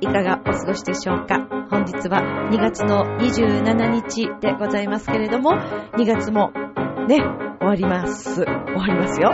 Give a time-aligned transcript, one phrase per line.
[0.00, 1.46] いかがお過ごしでしょうか。
[1.70, 5.52] 本日は2月の27日でございますけれども、
[5.96, 6.52] 2月も
[7.06, 7.20] ね、
[7.60, 8.42] 終わります。
[8.42, 9.30] 終わりますよ。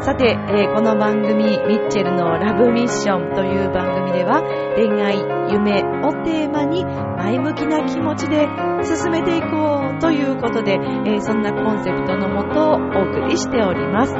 [0.00, 4.42] さて、えーこの番組、ミッチェルのラブミッションという番組では、
[4.76, 5.18] 恋愛、
[5.52, 8.48] 夢をテーマに前向きな気持ちで
[8.82, 14.12] 進めていこうということで、えーそんなコンセプトのもとお送りしております。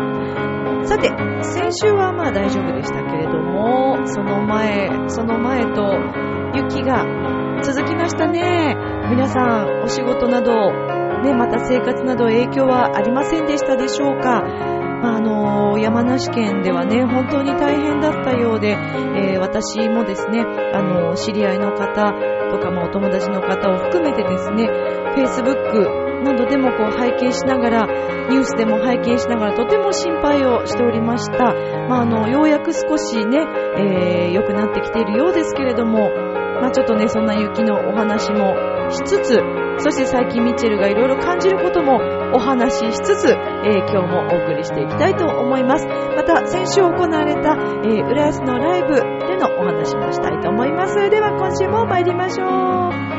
[0.87, 1.09] さて、
[1.43, 5.95] 先週はまあ大丈夫でしたけれども、その前、その前と
[6.55, 7.07] 雪が
[7.63, 8.77] 続きましたね。
[9.09, 10.92] 皆さん、お仕事など、
[11.23, 14.43] ね、また生活など影響はありませんでしたでしょうか
[15.03, 20.41] まあ、あの山梨県ではね、本当に大変だったようで、えー私もですね、
[20.73, 22.13] あの知り合いの方
[22.51, 24.69] とか、ま、お友達の方を含めてですね、
[25.17, 27.87] Facebook などでもこう拝見しながら、
[28.31, 31.53] ニュースでも拝見しながらとても心配をしておりました。
[31.89, 33.39] まあ、あの、ようやく少しね、
[33.79, 36.09] えー良くなってきているようですけれども、
[36.63, 38.55] まあ、ちょっとね、そんな雪のお話も
[38.91, 39.43] しつつ、
[39.79, 41.97] そして最近ミッチェルがいろいろ感じることも
[42.35, 45.87] お話ししつつ、えー今日もお送りしていきたいと思います。
[45.87, 50.95] また、先週行われた、えー浦安のライブでのお話もしたいと思います。
[51.11, 53.13] では今週も参りましょう。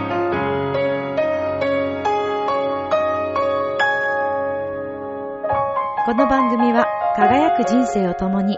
[6.05, 8.57] この番組は輝く人生を共に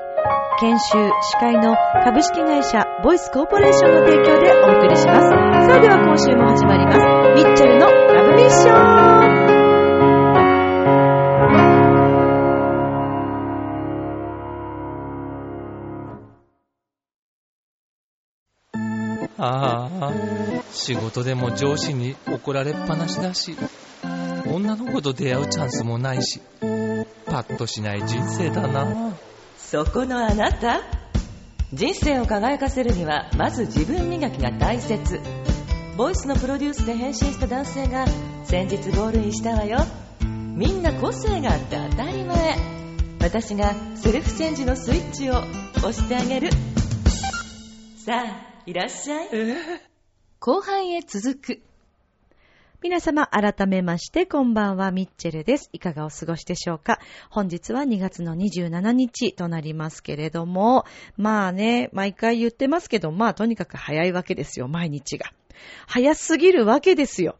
[0.59, 5.29] 研修、司会の株式会社ボイスコーポレーションの提供でお送りします。
[5.67, 7.14] さあでは今週も始まります。
[7.35, 8.75] ミッチェルのラブミッション。
[19.37, 20.13] ああ、
[20.71, 23.57] 仕事でも上司に怒られっぱなしだし、
[24.49, 26.39] 女の子と出会うチャンスもないし、
[27.25, 29.13] パッとしない人生だな。
[29.57, 30.83] そこのあなた。
[31.73, 35.19] 人生を輝かせるにはまず自分磨きが大切
[35.97, 38.05] ボイスのプロデュースで変身した男性が
[38.43, 39.77] 先日ゴールインしたわよ。
[40.19, 42.57] みんな個性があって当たり前。
[43.21, 45.37] 私がセルフチェンジのスイッチを
[45.77, 46.49] 押してあげる。
[47.95, 49.29] さあいらっしゃい。
[50.41, 51.61] 後半へ続く。
[52.83, 55.69] 皆様、改めまして、こんばんは、ミッチェルです。
[55.71, 56.99] いかがお過ごしでしょうか。
[57.29, 60.83] 本日は2月の27日となりますけれども、
[61.15, 65.31] まあね、毎回言ってますけど、まあとにかく早いわけですよ、毎日が。
[65.87, 67.37] 早すぎるわけですよ。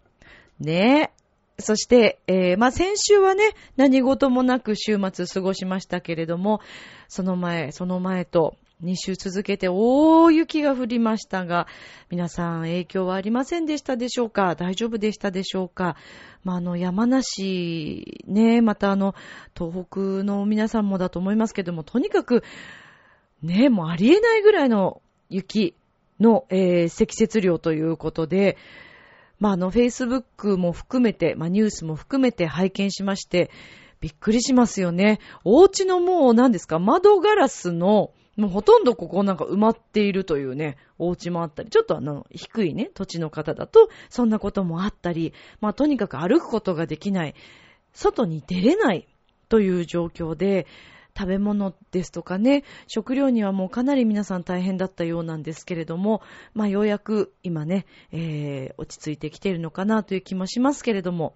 [0.60, 1.12] ね。
[1.58, 6.60] そして、えーまあ先週はね、何事もなく週末過ごしましたけれども、
[7.08, 11.66] その前、その前と、2週続けて大雪が降りましたが、
[12.10, 14.56] 皆さん影響はありませんでしたでしょうか？
[14.56, 15.96] 大丈夫でしたでしょうか？
[16.44, 19.16] まあ、あの、山梨、ね、またあの、
[19.58, 22.44] 東北の皆さんもだと思いますけども、とにかく、
[23.42, 25.74] ね、もうありえないぐらいの雪
[26.20, 28.58] の、えー積雪量ということで、
[29.40, 33.52] まあ、あの、Facebook も含めて、まあ、ニュースも含めて拝見しまして、
[34.00, 35.20] びっくりしますよね。
[35.44, 47.36] お家のもう何ですか、窓ガラスの、もうほとんどここなんか埋まっているというね、お家もあったり、ちょっとあの、低いね、土地の方だと、そんなこともあったり、まあとにかく歩くことができない、
[47.94, 49.08] 外に出れない
[49.48, 50.68] という状況で、
[51.18, 56.22] 食べ物ですとかね、食料にはもうかなり皆さん大変だったようなんですけれども、
[56.54, 61.34] まあようやく今ね、えー、落ち着いてきているのかなという気もしますけれども、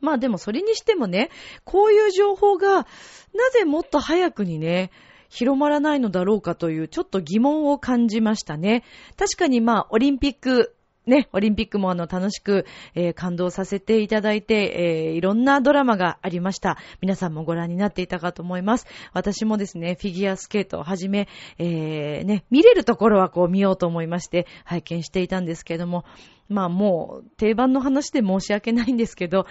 [0.00, 1.30] まあでもそれにしてもね、
[1.64, 2.86] こういう情報が
[3.34, 4.90] なぜもっと早くにね、
[5.28, 8.84] 広まらないのだろうかというちょっと疑問を感じましたね。
[9.16, 10.74] 確かにまあオリンピック
[11.06, 12.64] ね、オリンピックもあの楽しく、
[12.94, 16.78] えー感動させていただいて、えーいろんなドラマがありました。
[17.00, 18.86] 皆さんもご覧になっていたかと思います。
[19.12, 21.28] 私もですね、フィギュアスケートをはじめ、
[21.58, 26.04] えーね、見れるところはこう見ようと思いまして、拝見していたんですけれども、
[26.48, 29.46] まあもう定番の話で申し訳ないんですけど、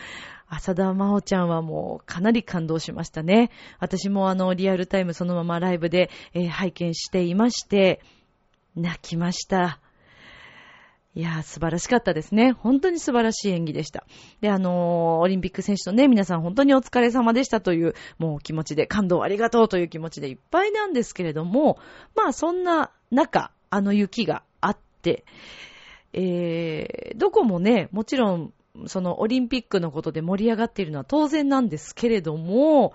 [0.47, 3.51] 浅田真央ちゃんはもうかなり感動しましたね。
[3.79, 8.01] 私もあのリアルタイムそのままライブで、えー拝見していまして、
[8.75, 9.79] 泣きました。
[11.13, 12.53] いやー、素晴らしかったですね。
[12.53, 14.05] 本当に素晴らしい演技でした。
[14.39, 21.77] で、あのーオリンピック選手のね、皆さん本当にお疲れ様でしたという、もう気持ちで、感動ありがとうという気持ちでいっぱいなんですけれども、
[22.15, 25.25] まあそんな中、あの雪があって、
[26.13, 28.53] えー、どこもね、もちろん
[28.87, 32.93] そのオリンピックのことで盛り上がっているのは当然なんですけれども、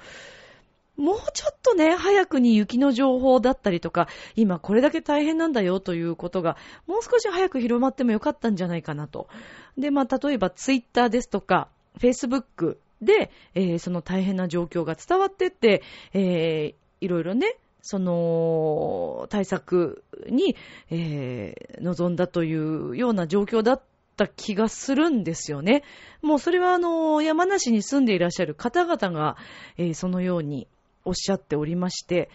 [0.96, 6.56] もうちょっとね、早くに雪の情報だったりとか、今これだけ大変なんだよということが、
[6.87, 9.28] もう少し早く広まってもよかったんじゃないかなと。
[9.76, 15.82] で、まあ、例えばツイッターですとか、フェイスブックで、えー、その大変な状況が伝わってって、
[16.12, 20.56] えー、いろいろね、その対策に、
[20.90, 23.82] えー、臨んだというような状況だっ
[24.16, 25.84] た気がするんですよね。
[26.20, 29.37] もうそれはあの、山梨に住んでいらっしゃる方々が、
[29.76, 30.66] えー、そのように
[31.06, 32.29] おっしゃっておりまして、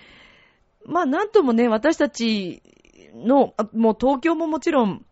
[0.85, 2.63] まあなんともね、私たち
[3.13, 5.05] の、もう東京ももちろん、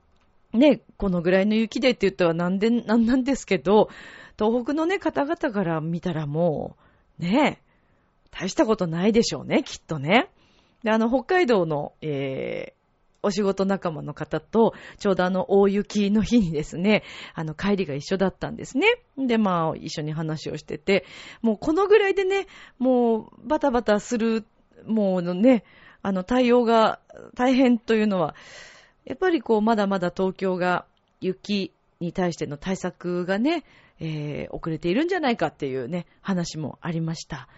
[0.54, 3.90] ね、このぐらいの雪でって言ったらなんで、なんなんですけど、
[4.38, 6.76] 東北のね、方々から見たらも
[7.20, 7.62] う、ね、
[8.32, 10.30] 大したことないでしょうね、きっとね。
[10.84, 12.74] で、あの、北海道の、え、
[13.21, 18.88] お仕事仲間の方と、ちょうどあの、大雪の日にですね、あの、帰りが一緒だったんですね。
[19.18, 21.06] で、まあ、一緒に話をしてて、
[21.42, 24.45] もうこのぐらいでね、もう、バタバタする、
[24.86, 25.63] もうね、
[26.01, 27.00] あの、対応が
[27.36, 28.36] 大変というのは、
[29.06, 30.86] やっぱりこう、まだまだ東京が
[31.19, 33.63] 雪に対しての対策がね、
[34.00, 37.50] えー、遅れているんじゃないかっていうね、話もありました。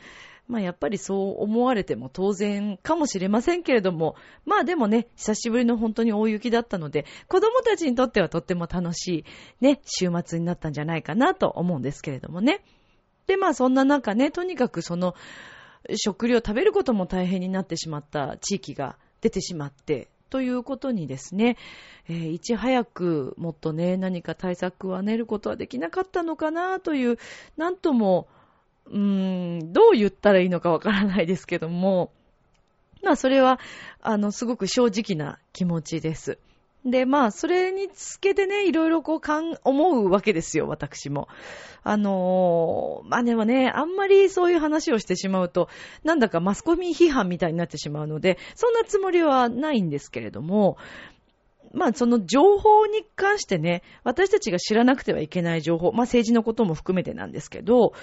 [0.51, 4.15] まあやっぱりそう思われても当然かもしれませんけれども、
[4.45, 9.25] まあでもね、久しぶりの本当に大雪だったので、子供たちにとってはとっても楽しい
[9.61, 12.65] ね、週末になったんじゃないかなと思うんですけれどもね。
[13.27, 15.15] で、まあそんな中ね、とにかくその
[15.95, 21.55] 食料食べることも大変になってしまった地域が出てしまって、ということにですね、
[22.09, 27.17] えー、いち早くもっとね、何か対策は練ることはできなかったのかなという、
[27.55, 28.27] なんとも、
[28.87, 32.11] うーん、どう言ったらいいのかわからないですけども、
[33.03, 33.59] まあそれは、
[34.01, 36.37] あの、すごく正直な気持ちです。
[36.85, 41.27] で、まあ、それにつけてね、いろいろこう、かん、思うわけですよ、私も。
[41.83, 45.69] あのー、まあでもね、あんまりそういう話をしてしまうと、
[46.03, 50.77] なんだかマスコミ批判みたいになってしまうので、そんなつもりはないんですけれども、
[51.73, 57.93] まあその情報に関してね、私たちが知らなくてはいけない情報、まあ政治のことも含めてなんですけど、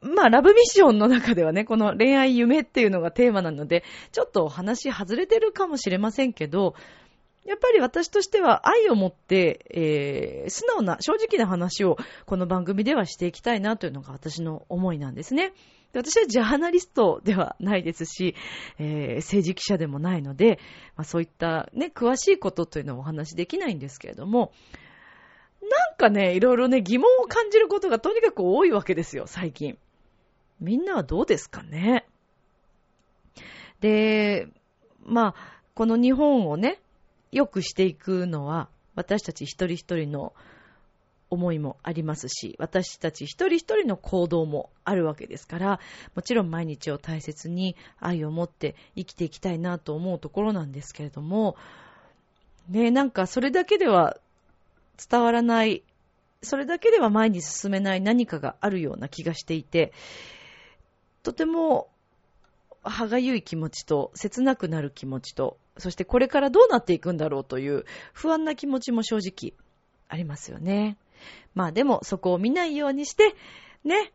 [0.00, 6.74] まあ、ラブミッションの中ではね、この恋愛夢っていうのがテーマなので、ちょっと話外れてるかもしれませんけど、
[7.44, 11.96] やっぱり私としては愛を持って、えー、素直な、正直な話を
[12.26, 15.52] この番組ではしていきたいなというのが私の思いなんですね。
[15.94, 18.34] 私はジャーナリストではないですし、
[18.78, 20.58] えー、政治記者でもないので、
[20.96, 24.52] まあ、そういったね、詳しいことというのはお話しできないんですけれども、
[25.70, 29.78] なんかね、いろいろね、疑問を感じることがとにかく多いわけですよ、最近。
[30.60, 32.06] みんなはどうですかね？
[33.80, 34.48] で、
[35.04, 36.80] まあ、この日本をね、
[37.30, 40.32] 良くしていくのは、私たち一人一人の
[41.30, 45.80] 思いもありますし、私たち一人一人の行動もあるわけですから、
[46.14, 51.56] もちろん毎日を大切に愛を持って生きていきたいなと思うところなんですけれども、
[52.68, 54.16] ね、なんかそれだけでは
[54.98, 55.82] 伝わらない、
[56.42, 59.92] それだけでは前に進めない何かがあるような気がしていて、
[61.22, 61.88] とても
[62.82, 69.54] 歯がゆい気持ちと、切なくなる気持ちと、そしてこれからどうなっていくんだろうという不安な気持ちも正直
[70.08, 70.96] ありますよね。
[71.54, 73.34] まあでもそこを見ないようにして、
[73.84, 74.12] ね、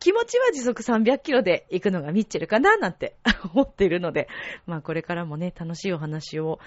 [0.00, 3.16] 気持ちは時速300キロで行くのがミッチェルかななんて
[3.52, 4.28] 思っているので、
[4.66, 6.58] まあこれからもね、楽しいお話を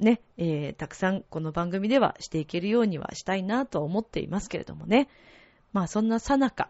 [0.00, 5.08] ね、えー、たくさんこの番組ではしていけるようにはしたいなと思っていますけれどもね。
[5.72, 6.68] まあそんなさなか、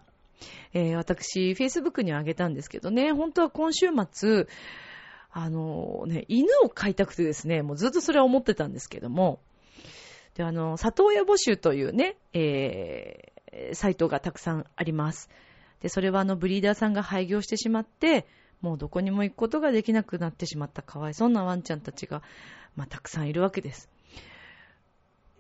[0.73, 4.47] えー、私、Facebook にあげたんですけどね、本当は今週末、
[5.31, 9.41] あのね、犬を飼いたくてですね、もうずっとそれは思ってたんですけども、
[10.35, 15.31] で、あの、里親募集というね、えー、サイトがたくさんあります。
[15.81, 18.27] で、それはあの、ブリーダーさんが廃業してしまって、
[18.65, 22.23] もうどこにも行くことができなくなってしまったかわいそうなワンちゃんたちが、
[22.77, 23.91] まあ、たくさんいるわけです。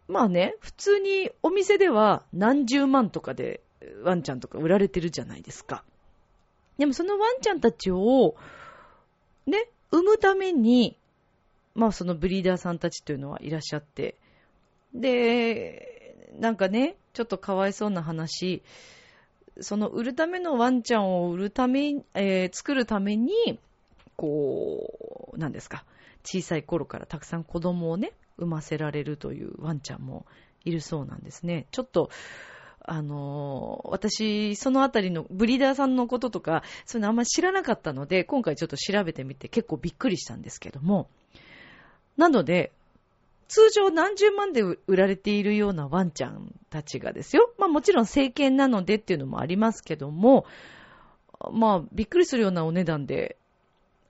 [0.08, 3.62] まあね、普通にお店では何十万とかで
[4.02, 5.84] ワンちゃんとか売られてるじゃないですか。
[6.76, 8.36] でもそのワンちゃんたちを、
[9.46, 10.98] ね、産むために、
[11.74, 14.16] まあそのブリーダーさんたちというのはいらっしゃって、
[14.92, 18.62] で、なんかね、ちょっとかわいそうな話、
[19.60, 23.58] その売るためのワンちゃんを売るため、えー、作るために、
[24.16, 25.84] こう、なんですか、
[26.24, 30.26] 小さい頃からたくさん子供をね、産ませられるというワンちゃんも
[30.64, 31.66] いるそうなんですね。
[31.70, 32.10] ちょっと、
[32.86, 41.08] あのー、私、そのあたりのブリーダーさんのこととか、そういうのあんまり知らなかったので、今回ちょっと調べてみて結構びっくりしたんですけども、
[42.16, 42.72] なので、
[43.48, 47.52] 通常何十万で売られているようなワンちゃんたちがですよ。
[47.58, 50.46] まあもちろん政権なのでっていうのもありますけども、
[51.52, 53.38] まあびっくりするようなお値段で、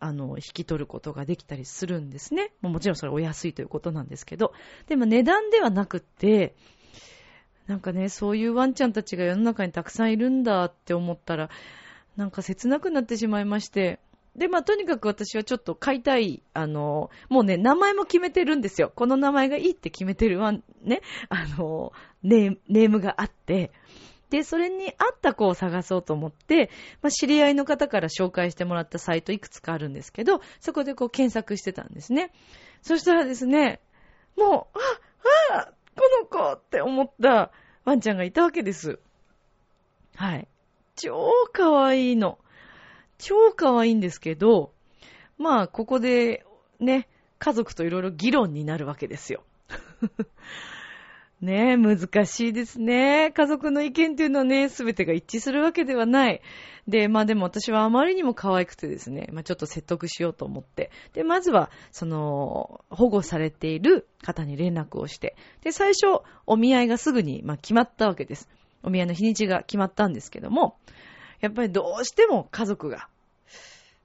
[0.01, 2.53] あの、引き取ることができたりするんですね。
[2.61, 4.53] もちろんそれお安いということなんですけど。
[4.87, 6.55] でも値段ではなくって、
[7.67, 11.49] なんかね、そういうワンちゃんたちが世の中にたくさんいるんだって思ったら、
[12.17, 13.99] なんか切なくなってしまいまして、
[14.37, 18.93] で、まあ、とにかく私はちょっと買いたい、あの、もうね、名前も決めてるんですよ。
[18.95, 23.71] この名前がいいって決めてるワン、ね、あの、ネームがあって、
[24.31, 26.71] で、それに合った子を探そうと思って、
[27.03, 32.33] まあ、知り合いの方から紹介してもらったサイトいくつかあるんですけど、そこでこう検索してたんですね。
[32.83, 33.81] そしたらですね、
[34.37, 34.79] もう、
[35.53, 37.53] あ、あ、この子って思った
[37.85, 38.99] ワンちゃんがいたわけです。
[40.17, 40.49] はい。
[40.97, 42.39] 超可愛いの。
[43.19, 44.73] 超可愛いんですけど、
[45.39, 46.45] まあ、ここで
[46.81, 49.43] ね、家族といろいろ議論になるわけですよ。
[51.41, 53.31] ねえ、難しいですね。
[53.33, 56.41] 家族の意見っていうのはね、すべてが一致するわけではない。
[56.89, 60.91] で、まあでも私はあまりにも可愛くてですね、まあちょっと説得しようと思って。
[61.13, 65.37] で、まずは、その、保護されている方に連絡をして。
[65.61, 68.49] で、最初、お見合いがすぐに、まあ決まったわけです。
[68.83, 70.79] お見合いの日にちが決まったんですけども、
[71.45, 73.07] やっぱりどうしても家族が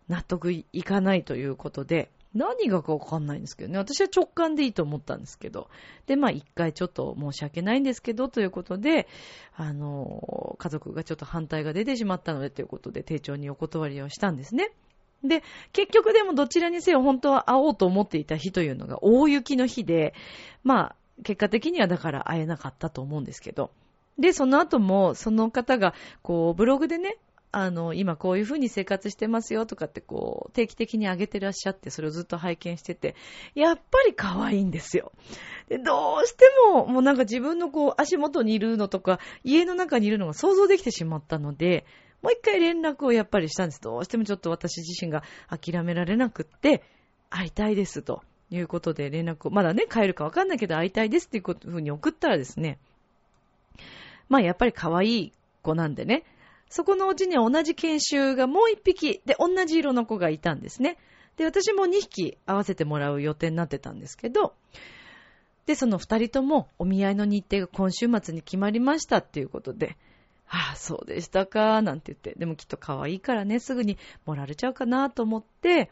[0.10, 3.78] 納得いかないということで、何がかわかんないんですけどね。
[3.78, 5.70] 私は直感でいいと思ったんですけど。
[6.06, 9.08] で、まあ一回ちょっと申し訳ないんですけど、ということで、
[9.56, 14.72] あの、家族がちょっと反対が出てしまったので、ということで、丁重にお断りをしたんですね。
[15.24, 20.14] で、結局でもどちらにせよ本当は会おうと思っていた日というのが大雪の日で、
[20.64, 23.72] まあ、結果的にはだから会えなかったと思うんですけど。
[24.20, 27.18] で、その後も、その方が、こう、ブログでね、
[27.52, 33.16] あの、今こういう風に生活してますよとかってこう、定期的に上げてらっしゃって、それをずっと拝見してて、
[33.56, 35.12] やっぱり可愛いんですよ。
[35.68, 41.86] で、どうしても、もうなんか自分のこう、足元にいるのとか、家の中にいるのが想像できてしまったので、
[42.22, 43.82] もう一回連絡をやっぱりしたんです。
[43.82, 46.84] どうしてもちょっと私自身が諦められなくって、
[47.32, 52.78] 会いたいですということで連絡を、まだね、帰るかわかんないけど会いたいですっていうふうに送ったらですね、
[54.28, 56.24] まあやっぱり可愛い子なんでね、
[56.70, 60.98] そこのうちには同じ研修がもう一匹で同じ色の子がいたんですね。
[61.36, 64.54] で、私も2匹合わせてもらう予定になってたんですけど、
[65.66, 69.98] で、その二人ともお見合いの日程が今週末に決まりましたっていうことで、
[70.48, 75.92] ああ、そうでしたか、なんて言って、でもきっと可愛いからね、すぐにもられちゃうかなと思って、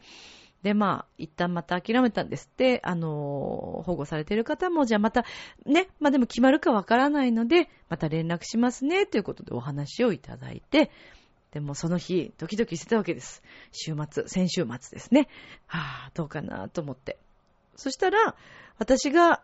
[0.62, 5.24] で、まあ、一旦また諦めたんですって、あの、保護されている方も、じゃあまた、
[5.64, 10.90] ね、まあでも決まるかわからないので、また連絡しますね、ということでお話をいただいて、
[11.52, 13.42] でもその日、ドキドキしてたわけです。
[13.72, 15.28] 週末、先週末ですね。
[15.66, 17.18] はあ、どうかなと思って。
[17.76, 18.34] そしたら、
[18.78, 19.42] 私が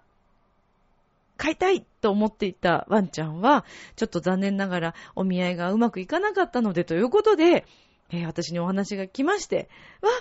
[1.36, 3.64] 飼いたいと思っていたワンちゃんは、
[3.96, 7.64] ちょっと残念ながらお見合いがうまくいかなかったのでということで、
[8.10, 9.68] えー、私にお話が来まして、
[10.00, 10.16] わ、わ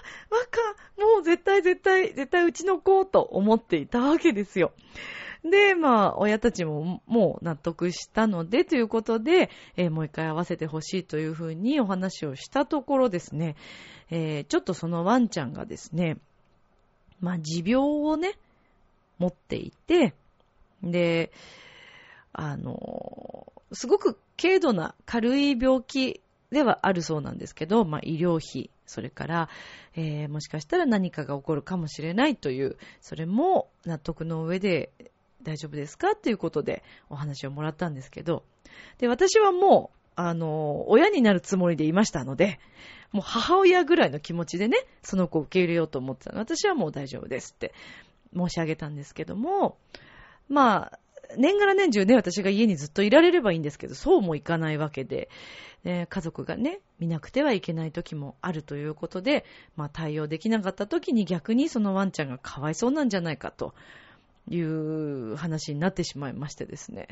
[0.45, 0.59] か、
[1.01, 4.73] もう絶対絶対、絶対うちの子と思っていたわけですよ。
[5.43, 13.55] で、まあ、親たちももう納得したので、ということで、えー、もう一回会わせてほしいというふうにお話をしたところですね、
[14.09, 16.17] えー、ちょっとそのワンちゃんがですね、
[17.19, 18.37] まあ、持病をね、
[19.19, 20.13] 持っていて、
[20.81, 21.31] で、
[22.31, 26.21] あの、すごく軽度な軽い病気
[26.53, 29.49] ではあるそうなんですけど、まあ、医療費、それから、
[29.95, 34.91] えー、もしかしたら何かが起こるかもしれないという、それも納得の上で
[35.41, 36.15] 大丈夫ですか？
[36.15, 38.43] ということでお話をもらったんですけど、
[38.99, 42.59] で、私はもう、あの、親になるつもりでいましたので、
[43.11, 46.39] もう母親ぐらいの気持ちでね、その子を受け入れようと思ってたの。
[46.39, 47.73] 私はもう大丈夫ですって
[48.35, 49.77] 申し上げたんですけども、
[50.49, 50.99] まあ、
[51.37, 55.29] 年がら年中ね、私が家にずっといられればいいんですけど、そうもいかないわけで、
[55.83, 63.73] ね、家族がね、見なくてはいけない時もあるということで、まあ対応できなかった時に逆にそのワンちゃんがかわいそうなんじゃないかと
[64.49, 67.07] いう話になってしまいましてですね。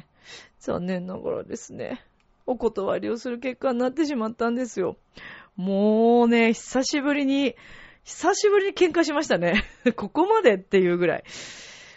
[0.59, 2.03] 残念ながらですね、
[2.45, 4.97] お断りをする結果になってしまったんですよ。
[5.55, 7.55] もうね、久しぶりに、
[8.03, 9.63] 久しぶりに喧嘩しましたね。
[9.95, 11.23] ここまでっていうぐらい。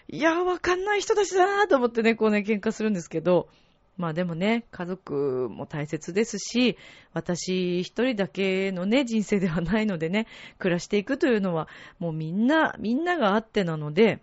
[0.09, 3.49] いやわかんない人たちだなと思ってね、こうね、喧嘩するんですけど、
[3.97, 6.77] まあでもね、家族も大切ですし、
[7.13, 10.27] 私一人だけのね、人生ではないのでね、
[10.59, 11.69] 暮らしていくというのは、
[11.99, 14.21] もうみんな、みんながあってなので、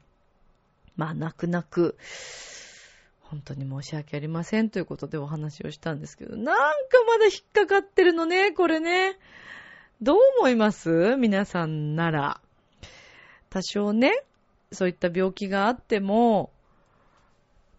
[0.97, 1.97] まあ泣く泣く、
[3.21, 6.53] 本当に申し訳ありませんということでお話をしたんですけど、なんか
[7.07, 9.17] まだ引っかかってるのね、これね。
[10.01, 11.15] どう思います？
[11.15, 12.41] 皆さんなら。
[13.49, 14.25] 多少ね、
[14.71, 16.51] そういった病気があっても、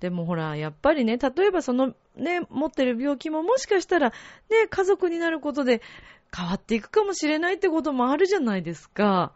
[0.01, 4.11] でもほら、やっぱりね、例えばそのね、持ってる病気ももしかしたら、
[4.51, 5.81] ね、家族になることで
[6.37, 9.33] 変わっていくかもしれないってこともあるじゃないですか。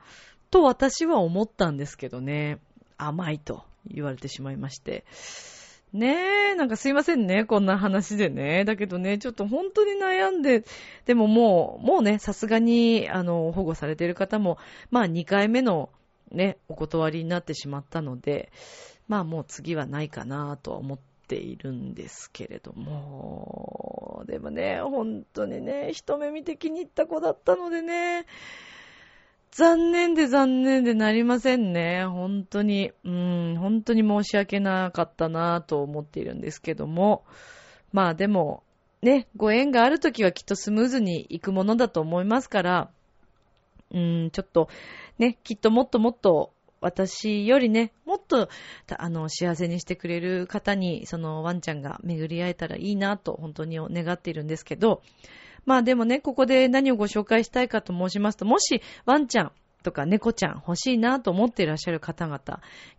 [0.50, 2.58] と私は思ったんですけどね。
[2.98, 5.04] 甘いと言われてしまいまして。
[5.92, 8.64] ねえ、なんかすいませんね、こんな話でね。
[8.64, 10.64] だけどね、ちょっと本当に悩んで、
[11.06, 14.58] でももう、もうね、さすがに、あの、保護されている方も、
[14.90, 15.90] まあ2回目の
[16.30, 18.50] ね、お断りになってしまったので、
[19.08, 28.26] まあもう次はないかなとは思っているんですけれども、でもね、本当にね、一目見て気に入った子だったのでね、
[29.52, 32.04] 残念で残念でなりませんね。
[32.04, 37.24] 本当に、うん、本当に申し訳なかったなと思っているんですけども。
[37.90, 38.64] まあでも、
[39.00, 42.90] ね、ご縁があるときはきっとスムーズにいくものだと思いますから、
[43.92, 44.68] うん、ちょっと、
[45.18, 48.48] ね、きっともっともっと私よりね、もっと、
[48.96, 55.02] あの、幸せにしてくれる方に、そのワンちゃんが巡り会えたらいいなと、本当に願っているんですけど、
[55.64, 62.40] まあでもね、ここで何をご紹介したいかと申しますと、もしワンちゃんとか猫ちゃん欲しいなと思っていらっしゃる方々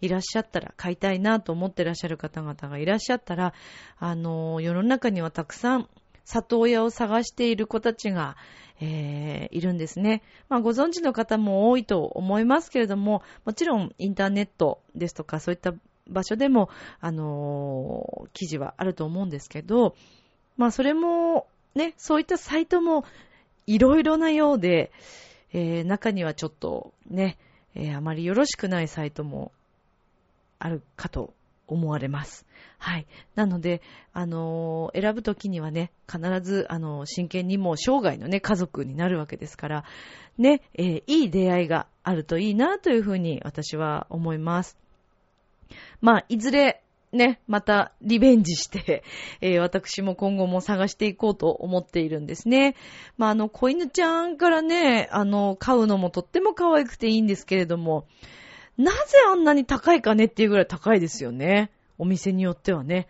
[0.02, 3.54] いらっしゃったら、飼いたいなと思っていらっしゃる方々がいらっしゃったら、
[4.00, 5.90] あの、世の中にはたくさん
[6.27, 8.36] 里親を探している子たちが、
[8.81, 10.22] えー、いるんですね。
[10.50, 15.74] まあ、ご存知の方も多いと思いますけれども、もちろんインターネットですとかそういった
[16.07, 16.69] 場所でも、
[17.00, 19.96] あのー、記事はあると思うんですけど、
[20.57, 23.05] まあ、それも、ね、そういったサイトも
[23.65, 24.91] いろいろなようで、
[25.53, 27.38] えー、中にはちょっとね、
[27.74, 29.51] えー、あまりよろしくないサイトも
[30.60, 31.34] あるかと
[31.68, 32.46] 思われます。
[32.80, 33.08] はい。
[33.36, 33.82] なので、
[34.14, 39.84] あのー、選ぶときにはね、必ず、あのー、真剣にもう生涯のね、家族になるわけですから、
[40.38, 44.78] ね、えー、いい出会いがあるといいなというふうに私は思います。
[46.02, 49.04] まあ、いずれ、ね、またリベンジして、
[49.42, 52.76] えー、私も今後も探していこうと思っているんですね。
[53.18, 58.06] まあ、あの、子犬ちゃんからね、あの、飼うのもとっても可愛くていいんですけれども、
[58.77, 59.00] なぜ
[59.31, 61.72] あんなに高いかねっていうぐらい高いですよね。
[61.98, 63.07] お店によってはね。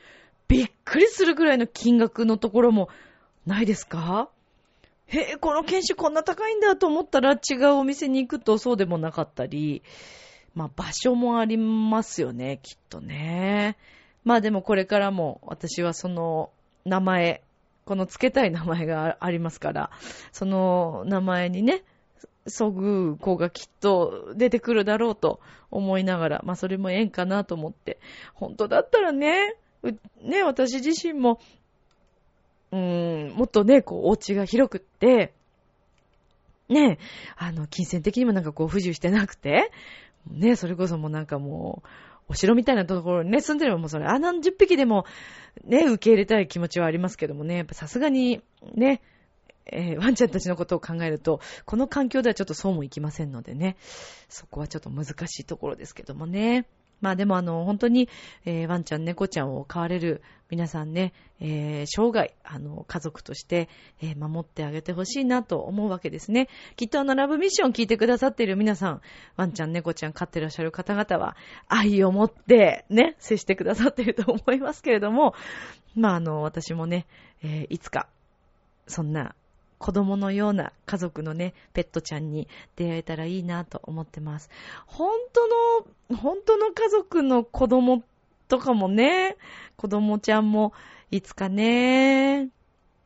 [0.47, 2.87] びっくりするぐらいの金額のところも
[3.45, 4.29] ないですか？
[5.07, 9.83] へえ、この犬種こんな高いんだと思ったら違うお店に行くとそうでもなかったり、
[10.55, 13.77] まあ場所もありますよね、きっとね。
[14.23, 16.49] まあでもこれからも私はその
[16.85, 17.41] 名前、
[17.85, 19.91] この付けたい名前がありますから、
[20.31, 21.83] その名前にね、
[22.47, 25.39] そぐう子がきっと出てくるだろうと
[25.71, 27.99] 思いながら、まあそれも縁かなと思って、
[28.33, 29.55] 本当だったらね、
[30.21, 31.39] ね、私自身も、
[32.71, 35.33] うーん、もっとね、こう、お家が広くって、
[36.69, 36.99] ね、
[37.37, 39.71] あの、金銭的にもなんかこう、不自由してなくて、
[40.29, 41.87] ね、それこそもうなんかもう、
[42.29, 45.05] お城みたいなところにね、住んでればもうそれ、あ、何十匹でも、
[45.63, 48.41] ね、受け入れたい気持ちはありますけどもね、やっぱさすがに、
[48.75, 49.01] ね、
[49.71, 53.77] えー、ワンちゃんたちのことを考えると、この環境ではちょっとそうもいきませんのでね、
[54.29, 56.67] そこはちょっと難しいところですけどもね。
[57.01, 58.09] まあでもあの、本当に、
[58.45, 63.69] えー、ワンちゃん、猫ちゃんを飼われる皆さんね、えー、生涯、あの、家族として、
[64.01, 66.47] えー、守ってあげてほしいなと思うわけですね。
[66.75, 69.01] きっとあの、ラブミッション聞いてくださっている皆さん、
[69.35, 71.35] ワンちゃん、猫ちゃん飼ってらっしゃる方々は、
[71.67, 75.35] 愛を持って、ね、接してくださっていると思いますけれども、
[75.95, 77.05] まああの、私もね、
[77.43, 78.07] え、いつか、
[78.87, 79.35] そんな
[79.77, 84.49] 子供のような家族のね、ペットちゃんに出会えたらいいなと思ってます。
[84.85, 85.47] 本当
[86.13, 88.03] の、本当の家族の子供
[88.47, 89.37] とかもね、
[89.75, 90.73] 子供ちゃんも
[91.11, 92.49] いつかね、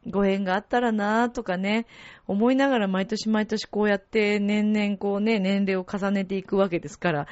[0.10, 1.86] ご縁があったらなとかね、
[2.28, 7.28] 思いながら毎年毎年こうやって年々こうね、年齢を重ねていくわけですから、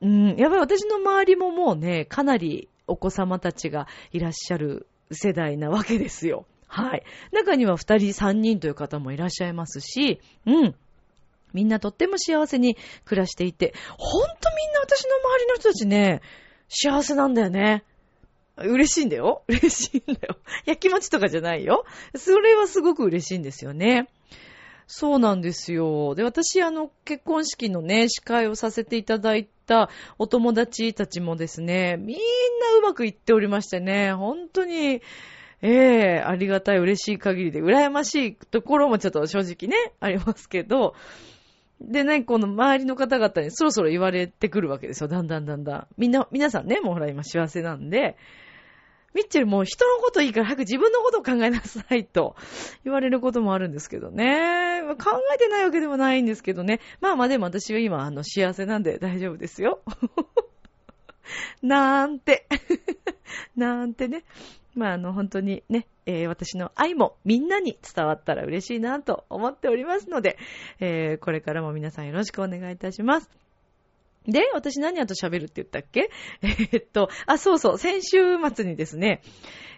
[0.00, 6.46] うん、やっぱり私の周りももうね、かなりお子様たちがいらっしゃる世代なわけですよ。
[6.68, 7.02] はい。
[7.32, 10.74] 中には二人、三人という方もいらっしゃいますし、うん。
[11.52, 16.20] みんなとっても幸せに暮らしていて、ほんとみんな私の周りの人たちね、
[16.68, 17.84] 幸せなんだよね。
[18.58, 19.42] 嬉しいんだよ。
[19.48, 20.36] 嬉しいんだよ。
[20.66, 21.84] やきもちとかじゃないよ。
[22.16, 24.08] それはすごく嬉しいんですよね。
[24.86, 26.14] そうなんですよ。
[26.14, 35.02] で、私、あの、結婚式のね、司会をさせていただいたお友達たちもですね、みんなうまくいっておりましてね、本当に、
[35.60, 40.94] ええー、ありがたい、嬉しい限りで、羨ましいところもちょっと正直ね、ありますけど、
[41.80, 45.08] でね、この周りの方々にそろそろ言われてくるわけですよ。
[45.08, 45.86] だんだんだんだん。
[45.96, 48.16] みんな、皆さんね、もうほら今幸せなんで、
[49.14, 52.36] ミッチェルもう人のこといいから早く自分のことを考えなさいと
[52.84, 54.82] 言われることもあるんですけどね。
[54.98, 56.80] 考えてないわけでもないんですけどね。
[57.00, 59.80] まあまあでも私は今、あの、幸せなんで大丈夫ですよ。
[61.62, 62.46] なんて。
[63.56, 64.24] なんてね。
[64.74, 70.38] まあ、あの、本当にね、えー、私の愛もみんなに伝わったら嬉しいなと思っておりますので、
[70.80, 73.30] えー、これからも皆さんよろしくお願いいたします。
[74.26, 76.10] で、私何やと喋るって言ったっけ？
[76.42, 78.18] えー、っと、あ、そうそう、先週
[78.54, 79.22] 末にですね、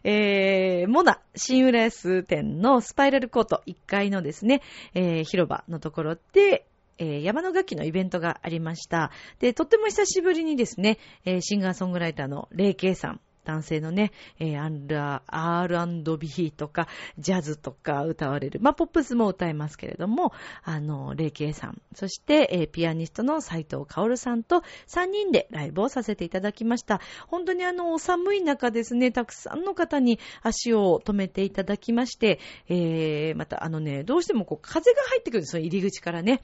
[0.02, 4.62] えー、モナ新浦安店のスパイラルコート1階のですね、
[4.94, 6.66] えー、広場のところで、
[7.00, 9.10] えー、山の楽器のイベントがありました。
[9.40, 18.60] で、とっても久しぶりにですね、えー、シンガーソングライターのレイケイさん、男性のね、えー、R&B とか、ジャズとか歌われる。
[18.60, 20.32] まあ、ポップスも歌いますけれども、
[20.62, 27.00] あの、霊イケイさん、そして、えー、ピアニストの斉藤薫さんと3人でライブをさせていただきました。
[27.28, 36.42] 本当にあの、寒い中ですね、たくさんの方に足を止めていただきまして、えー、またあのね、どうしてもこう、風が入ってくるんですよ、入り口からね。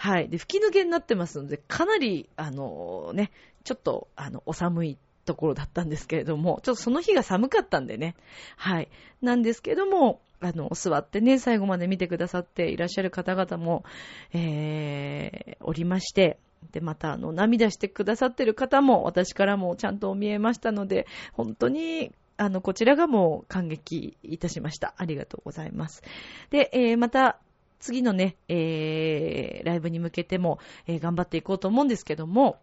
[0.00, 0.28] はい。
[0.28, 3.32] で、吹き抜けになってますので、かなり、あのね、
[3.64, 8.14] ちょっと、あの、お寒いところだったんですけれども、ちょっとその日が寒かったんでね。
[8.56, 8.88] はい。
[9.22, 13.82] なんですけども、あの、座ってね、最後まで見てくださっていらっしゃる方々も、
[14.32, 16.38] えー、おりまして、
[16.70, 24.94] で、また、あの、涙してくださってる方も、私からもちゃんと見えましたので、本当に、あの、こちらがもう感激いたしました。
[24.96, 26.04] ありがとうございます。
[26.50, 27.40] で、えー、また、
[27.78, 32.58] 次のね、えー、ライブに向けても、えー、頑張っていこうと思うんですけども、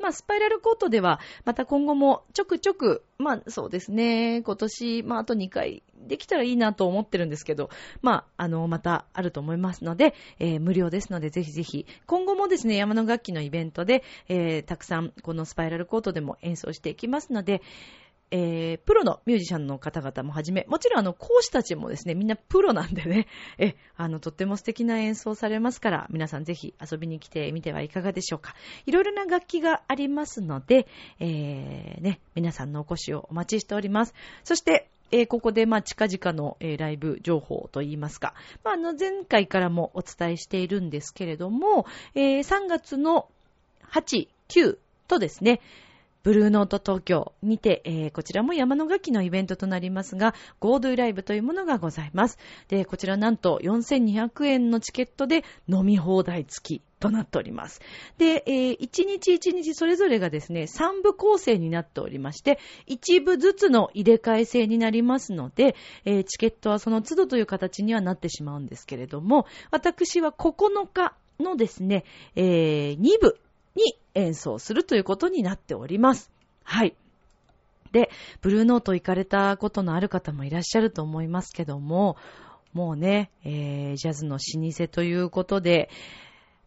[0.00, 7.68] まあ、スパイラルコートでは、また今後もちょくちょく、まあ、そうですね、今年、まあ、あと2回できたらいいなと思ってるんですけど、
[8.00, 17.60] まあ、あの、またあると思いますので、えー、無料ですので、ぜひぜひ、今後もですね、山の楽器のイベントで、えー、たくさん、このスパイラルコートでも演奏していきますので、
[18.30, 23.26] えー、プロのミュージシャンの方々もはじめ、もちろんあの、講師たちもですね、みんなプロなんでね、
[23.58, 28.54] え、あの、とっても素敵な演奏されますから、皆さんぜひ遊びに来てみてはいかがでしょうか。
[28.86, 30.86] いろいろな楽器がありますので、
[31.18, 34.14] えー、ね、皆さんのお越しをお待ちしております。
[34.44, 43.28] そして、えー、ここで、まあ、近々の、えー、ライブ情報といいますか、まあ、あの、前回からもお伝えしているんですけれども、えー、3月の
[43.90, 45.60] 8、9とですね、
[46.22, 52.38] ブルーノート東京にて、えー、こちらも山の楽器のイベントとなりますが、ゴードゥライブというものがございます。
[52.68, 57.80] で、こちらなんと4200円のチケットで飲み放題付きとなっております。
[58.18, 72.04] で、えー、1日1日それぞれがですね、3部構成になっておりまして、1部ずつの入れ替え制になりますので、えー、チケットはその都度という形にはなってしまうんですけれども、私は9日のですね、
[72.36, 73.38] えー、2部
[73.74, 76.30] に演奏するということになっております。
[76.64, 76.94] はい。
[77.92, 82.16] で、ブルーノート行かれたことのある方もいらっしゃると思いますけども、
[82.72, 85.90] もうね、えー、ジャズの老舗ということで、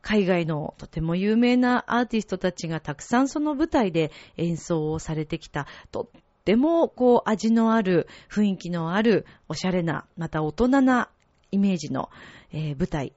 [0.02, 11.10] 海外のとても有名なアーティストたちがたくさんその舞台で演奏をされてきた、とってもこう味のある、雰囲気のある、おしゃれな、また大人な
[11.52, 12.10] イメージの、
[12.52, 13.14] えー、舞台、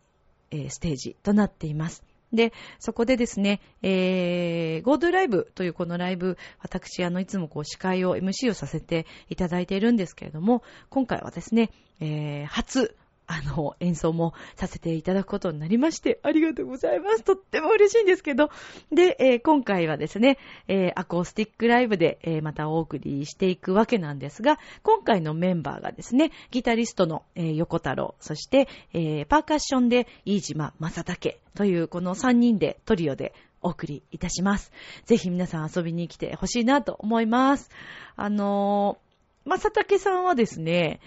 [0.52, 2.05] えー、ステージとなっています。
[2.32, 17.22] で、そこでですね、えー、ゴードゥライブというこのライブ、私、あの、いつもこう、司会を、MC をさせていただいているんですけれども、今回はですね、えー、初、あの、演奏もさせていただくことになりまして、ありがとうございます。
[17.22, 18.50] とっても嬉しいんですけど。
[18.92, 34.72] で、えー、今回はですね、えー、アコースティックライブで、えー、またお送りしていくわけなんですが、今回のメンバーがですね、ギタリストの、え横太郎、そして、えパーカッションで飯島正武というこの3人でトリオでお送りいたします。
[35.04, 37.70] ぜひ皆さん遊びに来てほしいなと思います。
[38.14, 41.00] あのー、正武さんはですね、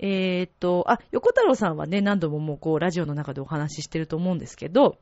[0.00, 4.96] えー、っと、あ、横太郎さんはね、何度ももうこう、ラジオの中でお話ししてると思うんですけど、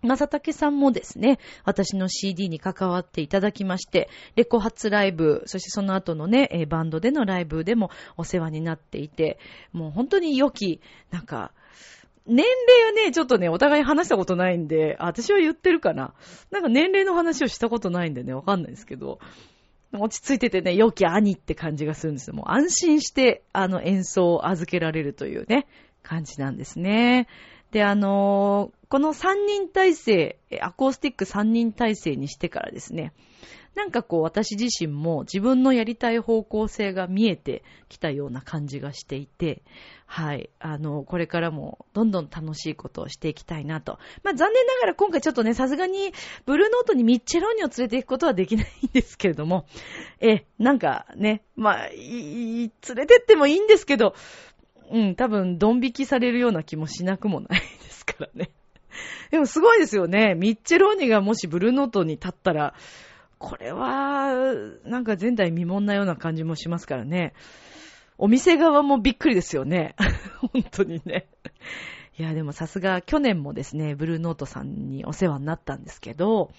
[0.00, 9.38] まさたけさんもですね、私の CD に関わっていただきまして、レコ発ライブ、そしてその後のね、バンドでのライブでもお世話になっていて、
[9.72, 11.52] もう本当に良き、なんか、
[12.26, 16.12] 年齢はね、ちょっとね、お互い話したことないんで、私は言ってるかな。
[16.50, 19.18] なんか年齢の話をしたことないんでね、わかんないですけど、
[19.92, 22.34] 落ち着いててね、良き兄って感じがするんですよ。
[22.34, 25.66] もう安心して、あの、演奏を預けられるというね、
[26.02, 27.26] 感じなんですね。
[27.70, 33.12] で、あのー、この3人体制、アコースティック3人体制にしてからですね、
[33.78, 39.62] なんかこう私自身も自分のやりたい方向性が見えてきたような感じがしていて、
[40.04, 44.00] はい、あの、これからもどんどん楽しいことをしていきたいなと。
[44.24, 46.12] まあ残念ながら今回ちょっとね、さすがに
[46.44, 49.66] ブルーノートにミッチェローニを連れていくことはできないんですけれども、
[50.18, 51.92] え、なんかね、まあ、い
[52.58, 54.14] 連れてってもいいんですけど、
[54.90, 58.50] うん、多分、ドン引きされるような気もしなくもないですからね。
[59.30, 60.34] でもすごいですよね。
[60.34, 62.74] ミッチェローニがもしブルーノートに立ったら、
[63.38, 64.32] これは、
[64.84, 67.34] なんか前代未聞なような感じもしますからね。
[68.16, 69.94] お店側もびっくりですよね。
[70.52, 71.28] 本当にね。
[72.18, 76.50] いや、でもさすが去年もですね、ブルーノートさんにお世話になったんですけど、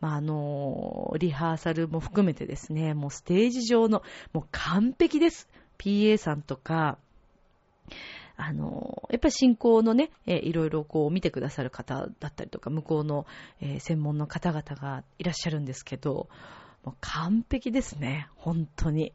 [0.00, 4.02] まあ、あの、リハーサルも含めてですね、もうステージ上の、
[4.32, 5.48] もう完璧です。
[5.78, 6.98] PA さんとか、
[8.40, 13.26] あの、やっぱり進行のね、えー、いろいろこう見てくださる方だったりとか、向こうの、
[13.60, 16.28] えー、専門の方々がいらっしゃるんですけど、
[16.84, 19.12] もう完璧ですね、本当に。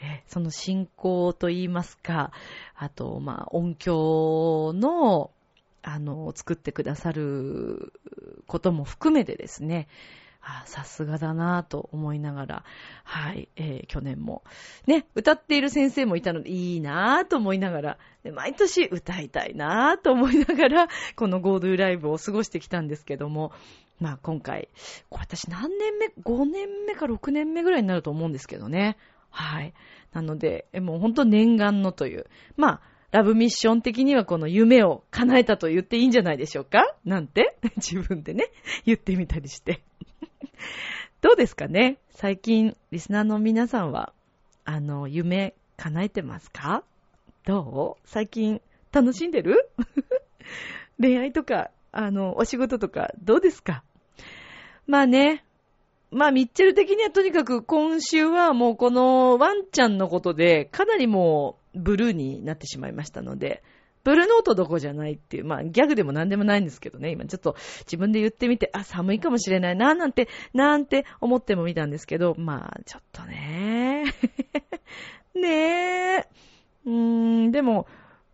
[0.00, 2.30] えー、その進行といいますか、
[2.76, 5.30] あと、まあ、音響の、
[5.82, 7.94] あの、作ってくださる
[8.46, 9.88] ことも含めてですね、
[10.66, 12.64] さすがだなぁと思いながら、
[13.04, 14.42] はい、えー、去年も、
[14.86, 17.98] ね、歌っている先生もいたので、いいなぁと思いながら、
[18.34, 23.52] 毎年歌いたいなぁと思いながら、このゴードゥーライブを過ごしてきたんですけども、
[24.00, 24.68] まあ今回、
[25.08, 28.96] これ私何年目 ?5 年目か6年目ぐらいになると思うんですけどね。
[29.30, 29.74] はい。
[30.12, 32.26] なので、もう本当念願のという。
[32.56, 32.80] まあ、
[33.10, 36.94] ラブミッション的にはこの夢を叶えたと言っていいんじゃないでしょうか？
[37.04, 37.56] なんて？
[37.76, 38.50] 自分でね、
[38.84, 39.82] 言ってみたりして。
[41.20, 41.98] どうですかね？
[42.10, 44.12] 最近、リスナーの皆さんは、
[44.64, 46.84] あの、夢叶えてますか？
[47.44, 48.08] どう？
[48.08, 48.60] 最近、
[48.92, 49.70] 楽しんでる？
[51.00, 53.82] 恋愛とか、あの、お仕事とか、どうですか？
[54.86, 55.44] まあね、
[56.10, 63.62] まあ、ミッチェル的にはとにかく今週はもうこのワンちゃんのことでかなりもうブルーになってしまいましたので、
[64.08, 69.76] ブルノートどこじゃないっていう、まあギャグでも何でもないんですけどね、今ちょっと自分で言ってみて、あ、寒いかもしれない。
[69.76, 74.04] な、なんて、なんて思ってもみたんですけど、まあちょっとね、
[75.36, 76.28] ねえ、
[76.86, 77.86] うーん、でも、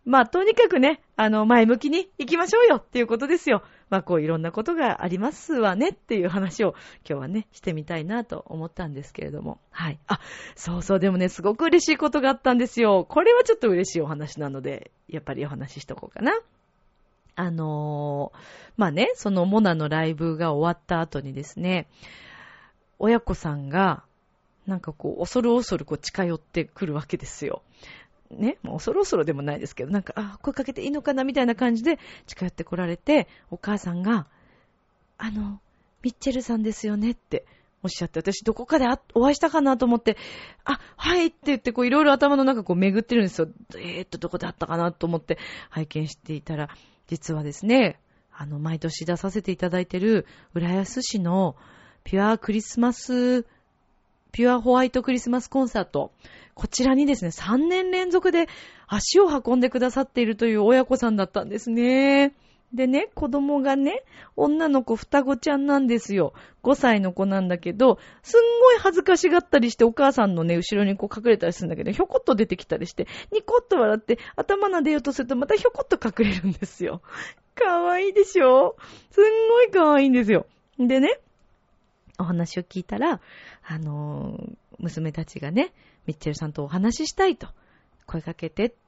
[0.05, 3.61] まあとにかくね、あの、前向きに行きましょうよっていうことですよ。
[3.89, 6.75] まあこういろんなことがありますわねっていう話を
[7.07, 9.59] 今日はね、してみたいなと思ったんですけれども。
[9.69, 9.99] はい。
[10.07, 10.19] あ、
[10.55, 13.05] そうそう、でもね、すごく嬉しいことがあったんですよ。
[13.07, 16.39] これはちょっと嬉しいお話なので、やっぱりお話ししとこうかな。
[17.37, 18.37] あのー、
[18.77, 21.87] まあね、そのモナのライブが終わった後にですね、
[22.97, 24.03] 親子さんが、
[24.65, 27.61] なんかこう、恐る恐るこう近寄ってくるわけですよ。
[28.35, 34.27] ね、もうそろそろでもないですけど、なんか、あ、声かけていいのかなみたいな感じで近寄ってこられて、お母さんが、
[35.17, 35.59] あの、
[36.03, 37.45] ミッチェルさんですよねって
[37.83, 40.17] おっしゃって、私どこかでお会いしたかなと思って、
[40.63, 43.47] あ、はいって言って、こういろいろ頭の中こう巡ってるんですよ。
[43.77, 45.37] えー、っと、どこであったかなと思って
[45.69, 46.69] 拝見していたら、
[47.07, 47.99] 実はですね、
[48.31, 51.55] あの、毎年出させていただいてる、浦安市の
[52.03, 53.43] ピュアクリスマス、
[54.31, 56.11] ピュアホワイトクリスマスコンサート、
[56.55, 58.47] こちらにですね、3年連続で
[58.87, 62.33] 足を運んでくださっているという親子さんだったんですね。
[62.73, 64.03] でね、子供がね、
[64.35, 66.33] 女の子双子ちゃんなんですよ。
[66.63, 77.01] 5歳の子なんだけど、すんごい恥ずかしがったりして、お母さんのね、後ろにこう隠れたりするんだけど、ひょこっと出てきたりして、ニコッと笑って、頭撫でようとすると、またひょこっと隠れるんですよ。
[77.53, 78.75] かわいいでしょ？
[79.11, 80.45] すんごいかわいいんですよ。
[80.77, 81.19] でね、
[82.19, 83.21] お話を聞いたら、
[83.63, 85.73] あのー、娘たちがね、
[86.07, 87.47] ミッチェルさんとお話ししたいと
[88.05, 88.85] 声かけてって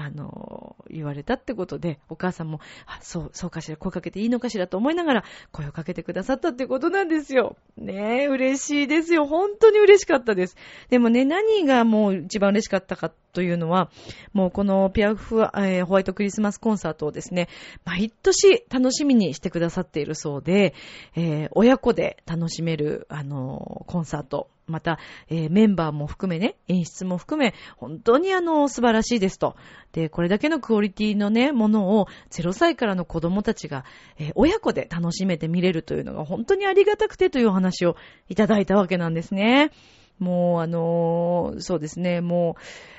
[0.00, 7.56] あの、言われたってことで、お母さんも、あ、そう、そうかしら、声かけていいのかしらと思いながら、声をかけてくださったってことなんですよ。
[7.76, 9.26] ねえ、嬉しいですよ。
[9.26, 10.56] 本当に嬉しかったです。
[10.88, 13.88] でもね、何がもう一番嬉しかったかというのは、
[14.32, 17.48] もうこのピアフ、えー、ホワイトクリスマスコンサートをですね、
[17.84, 20.74] 毎年楽しみにしてくださっているそうで、
[21.14, 24.98] えー、親子で楽しめる、あの、コンサート、また、
[25.28, 29.54] えー、メンバーも含めね、演出も含め、本当にあの、素晴らしいですと。
[29.92, 33.84] で、これだけのクオリティのね、ものを0歳からの子供たちが、
[34.18, 37.94] えー、親子で楽しめて見れるというのが本当にありがたくてというお話を
[38.28, 39.70] いただいたわけなんですね。
[40.18, 42.97] もう、あのー、そうですね、もう、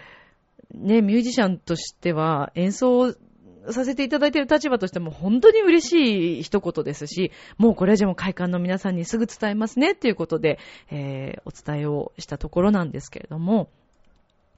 [0.73, 3.13] ね、ミュージシャンとしては演奏
[3.71, 10.59] させていただいている立場としても本当に嬉しい一言ですし、もうこれはじゃもう会館の皆さんにすぐ伝えますねっていうことで、
[10.91, 13.69] えー、お伝えをしたところなんですけれども、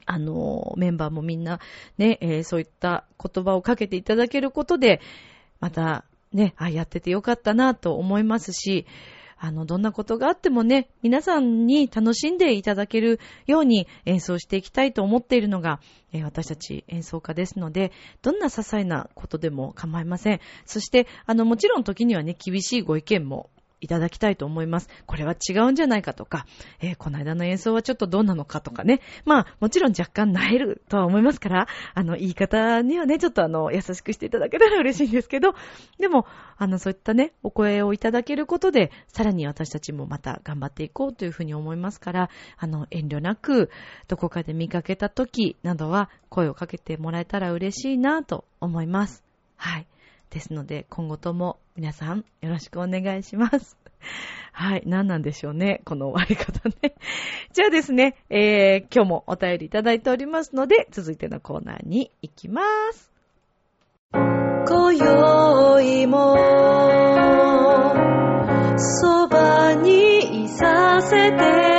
[0.05, 1.59] あの、メンバーもみんな
[1.97, 5.01] ね、えー、そういった言葉をかけていただけることで、
[5.59, 8.85] またね、あ、やっててよかったなと思いますし、
[9.43, 15.79] あの、どんなことがあってもね、皆さんに楽しんでいただけるように演奏していきたいと思っているのが、
[16.13, 20.41] えー、私たち演奏家ですので、どんな些細なことでも構いません。
[20.65, 23.49] そして、あの、もちろん時にはね、厳しいご意見も
[23.81, 24.87] いただきたいと思います。
[25.05, 26.45] これは違うんじゃないかとか、
[26.79, 29.01] えー、この間の演奏はちょっとどうなのかとかね。
[29.25, 35.55] まあ、もちろん若干萎えるとは思いますから、あの、言い方にはね、ちょっとあの、優しくしていただけたら嬉しいんですけど、
[35.99, 36.25] でも、
[36.57, 43.71] あの、そういったね、お声をいただけることで、さらに私たちもまた頑張っていこうというふうに思いますから、あの、遠慮なく、
[44.07, 49.23] どこかで見かけた時などは、声をかけてもらえたら嬉しいなと思います。
[49.57, 49.87] はい。
[50.31, 53.77] ですので、今後とも皆さんよろしくお願いします。
[54.53, 54.83] はい。
[54.85, 55.81] 何なんでしょうね。
[55.85, 56.95] この終わり方ね。
[57.53, 62.61] じゃあですね、えー、今日もお便りいただいておりますので、続いてのコーナーに行きま
[62.93, 63.11] す。
[64.13, 66.35] 今宵も、
[68.77, 71.70] そばにいさせて、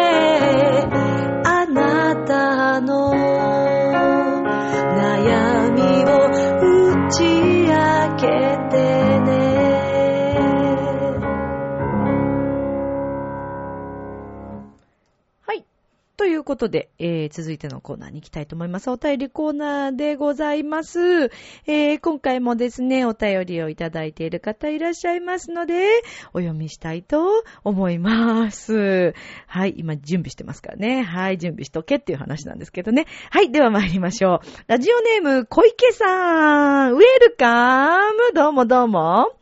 [16.42, 18.90] いうことで、えー、続いてのコーナーに行きたいと思います。
[18.90, 21.31] お便りコーナーでございます。
[21.66, 26.02] えー、今回もですね、お便りをいただいている方いらっしゃいますので、
[26.35, 29.14] お読みしたいと思います。
[29.46, 31.02] はい、今準備してますからね。
[31.02, 33.07] はい、準備しとけっていう話なんですけどね。
[33.31, 34.46] はい、では参りましょう。
[34.66, 39.33] ラジオネーム、小池さん、ウェルカムどうもどうも。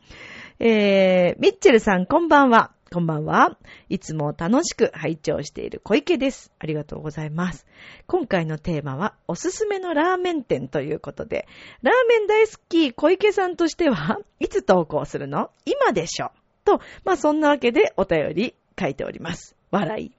[0.59, 2.71] えー、ミッチェルさん、こんばんは。
[2.93, 3.57] こんばんは。
[3.87, 6.51] いつも楽しく拝聴している小池です。
[6.59, 7.65] ありがとうございます。
[8.05, 11.47] 今回のテーマは、おすすめのラーメン店ということで、
[11.83, 15.51] ラーメン大好き小池さんとしては、いつ投稿するの？
[15.63, 16.31] 今でしょ？
[16.65, 19.55] と、まあそんなわけでお便り書いております。
[19.71, 20.11] 笑い。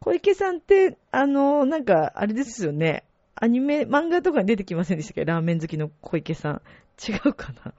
[0.00, 3.04] 小池さんって、あの、なんか、あれですよね。
[3.36, 5.24] アニメ、漫画とかに出てきませんでしたっけ？
[5.24, 6.62] ラーメン好きの小池さん。
[6.98, 7.72] 違うかな？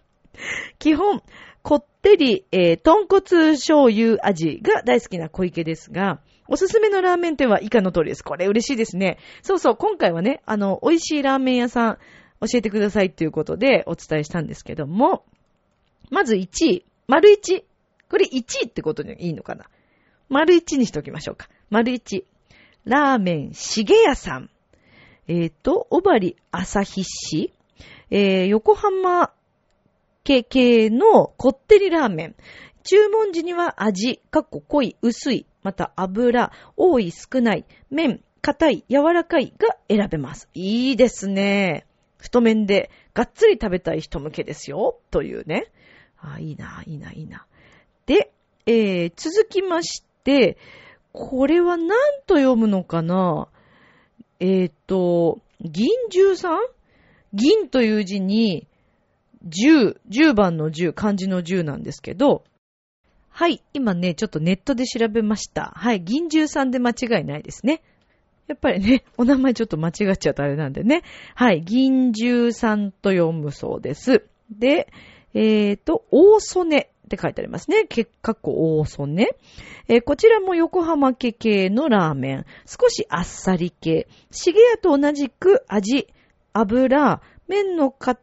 [0.79, 1.21] 基本、
[1.61, 8.23] こってり、えー、豚骨醤油味が大好きな小池ですが、おすすめのラーメン店は以下の通りです。
[8.23, 9.17] これ嬉しいですね。
[9.41, 11.97] そうそう、今回はね、あの、美味しいラーメン屋さん
[12.41, 15.23] 教えてくださいっていうことでお伝えしたんですけども、
[16.09, 17.63] まず1位、丸1。
[18.09, 19.65] これ1位ってことでいいのかな
[20.29, 21.47] 丸1にしときましょうか。
[21.69, 22.23] 丸1。
[22.85, 24.49] ラーメンしげやさん。
[25.27, 27.53] えっ、ー、と、小針朝日市。
[28.11, 29.31] えー、横浜
[30.23, 32.35] 系系のこってりラーメン。
[32.83, 40.49] 注文時には味、かっこ濃い、薄い、また油、多い、少ない、麺、硬い、柔らかいが選べます。
[40.53, 41.85] いいですね。
[42.17, 44.97] 太麺でがっつり食べたい人向けですよ。
[45.11, 45.71] というね。
[46.17, 47.45] あ、いいな、いいな、いいな。
[48.05, 48.31] で、
[48.65, 50.57] えー、続きまして、
[51.11, 51.89] これは何
[52.25, 53.49] と読むのかな？
[54.39, 56.59] えっ、ー、と、銀十さん
[57.33, 58.67] 銀という字に、
[59.47, 62.43] 10、10番の10、漢字の10なんですけど、
[63.29, 65.73] はい、今ね、ちょっとネットで調べました。
[65.75, 67.81] はい、銀獣さんで間違いないですね。
[68.47, 71.01] やっぱりね、 お名前ちょっと間違っちゃうとあれなんでね。
[71.33, 74.25] はい、銀獣さんと読むそうです。
[74.51, 74.87] で、
[75.33, 77.85] えーと、大曽根って書いてありますね。
[77.85, 79.29] 結果大曽根。
[79.87, 82.45] えー、こちらも横浜家系のラーメン。
[82.67, 84.07] 少しあっさり系。
[84.29, 86.07] 茂屋と同じく味、
[86.53, 88.17] 油、麺のか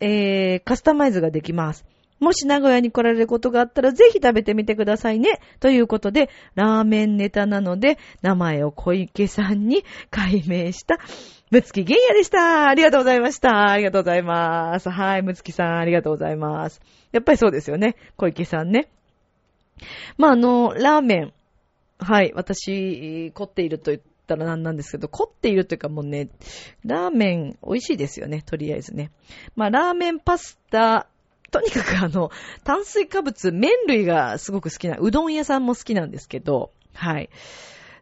[0.00, 1.84] えー、カスタマイズができます。
[2.18, 5.40] もし名古屋に来られることがあったらぜひ食べてみてくださいね。
[5.60, 10.98] ということで、ラーメンネタなので、名前を小池さんに改名した、
[11.50, 12.68] むつきげんやでした。
[12.68, 13.70] ありがとうございました。
[13.70, 14.88] ありがとうございます。
[14.88, 16.80] はい、むつきさん、ありがとうございます。
[17.12, 17.96] やっぱりそうですよね。
[18.16, 18.88] 小池さんね。
[20.16, 21.32] まあ、あの、ラーメン。
[21.98, 26.28] はい、私、凝っていると言ってたらなんなんですけど、凝っているというかもうね、
[26.84, 29.10] ラーメン美味しいですよね、とりあえずね。
[29.54, 31.08] まあ、ラーメン、パスタ、
[31.50, 32.30] とにかくあの、
[32.64, 37.30] 炭水化物、麺類がすごく好きな、うどん屋さんも好きなんですけど、はい。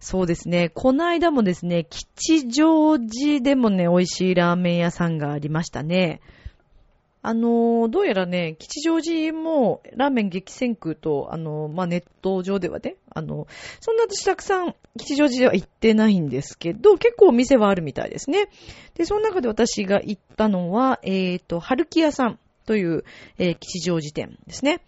[0.00, 0.68] そうですね。
[0.68, 6.20] この間もですね、吉祥寺でもね、美味しいラーメン屋さんがありましたね。
[7.26, 13.46] あの、どうやらね、吉祥寺もラーメン激戦区と、あの、まあ、ネット上ではね、あの、
[13.80, 18.50] そんな私たくさん吉祥寺では行ってないんですけど、結構お店はあるみたいですね。
[18.92, 23.04] で、その中で私が行ったのは、えっ、と、春木屋さんという、
[23.38, 24.82] えー、吉祥寺店ですね。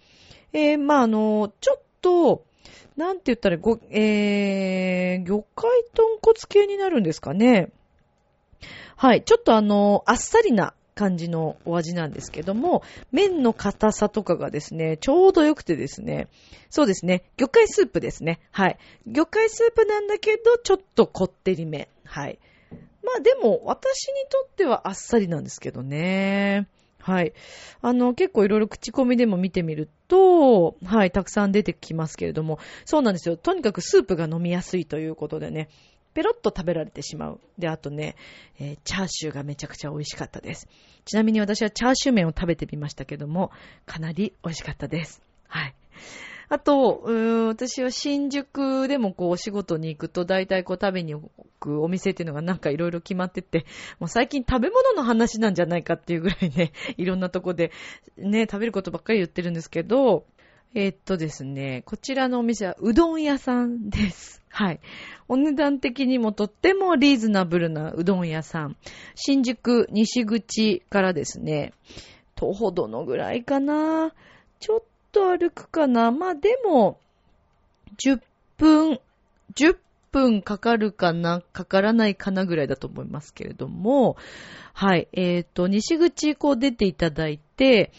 [0.52, 2.44] えー、まあ、あの、ちょっと、
[2.98, 7.72] なんて言ったら、ご、えー、魚介豚骨系になるんですかね。
[8.94, 9.22] はい。
[9.24, 12.82] ちょっとあの、あっさりな感じのお味なんですけども、
[13.12, 16.28] 麺の硬さとかがですね、ちょうど良くてですね、
[16.70, 18.40] そうですね、魚介スープですね。
[18.50, 18.78] はい。
[19.06, 21.88] 魚介スープなんだけど、ちょっとこってりめ。
[22.04, 22.38] はい。
[23.04, 26.66] まあでも、私にとってはあっさりなんですけどね。
[26.98, 27.34] はい。
[27.82, 33.36] あの、結構いろいろ口コミでも見てみると、はい、たくさん出てきますけれども、そうなんですよ。
[33.36, 35.68] とにかくスープが飲みやすいということでね、
[36.16, 37.40] ペロッと食べられてしまう。
[37.58, 38.16] で、あとね、
[38.58, 40.66] えーチャーシューがめちゃくちゃ美味しかったです。
[41.04, 43.50] ちなみに私はチャーシュー麺を食べてみましたけども、
[43.84, 45.20] かなり美味しかったです。
[45.46, 45.74] はい。
[46.48, 53.66] あと、うー私は新宿でもこうお仕事に行くと大体こう食べに行くお店っていうのがなんかいろいろ決まってて、
[54.00, 57.72] もう最近食べ物の話なんじゃないかっていうぐらいね、いろんなとこで
[58.16, 60.24] ね、食べることばっかり言ってるんですけど、
[60.74, 64.42] えーっとですね、こちらのお店はうどん屋さんです。
[64.50, 64.80] はい。
[65.28, 68.76] お値段的にもとってもリーズナブルなうどん屋さん。
[69.14, 71.72] 新宿西口からですね、
[72.34, 74.12] 徒歩どのぐらいかな？
[74.60, 76.10] ちょっと歩くかな？
[76.10, 76.98] まあでも、
[77.98, 78.20] 10
[78.58, 79.00] 分、
[79.54, 79.76] 10
[80.12, 81.42] 分かかるかな？
[81.52, 84.16] かからないかなぐらいだと思いますけれども、
[84.74, 85.08] はい。
[85.12, 87.90] えっ、と、西口こう出ていただいて、え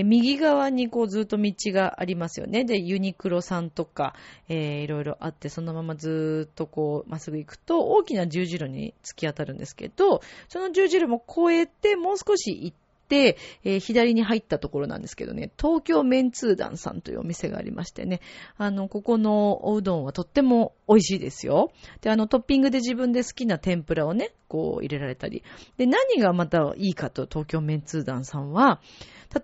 [0.00, 2.64] ー右側にこうずっと道がありますよね。
[2.64, 4.14] で、ユニクロさんとか、
[4.48, 18.20] えーいろいろあって、そのままずっとこう、まっすぐ行くと、大きな十字路に突き当たるんですけど、その十字路も越えて、もう少し行って、えー左に入ったところなんですけどね、東京メンツー団さんというお店がありましてね、
[18.56, 21.70] あの、ここのおうどんはとっても美味しいですよ。
[22.00, 25.42] で、あの、トッピングで自分で好きな天ぷらをね、こう入れられたり。
[25.76, 28.80] で、何がまたいいかと、東京メンツー団さんは、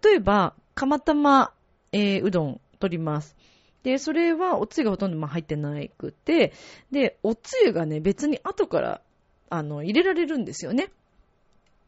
[0.02, 1.52] 例えば、釜玉、
[1.92, 3.36] えーうどん取ります。
[3.82, 6.52] で、それはおつゆがほとんど入ってなくて、
[6.90, 9.02] で、おつゆがね、別に後から、
[9.50, 10.90] あの、入れられるんですよね。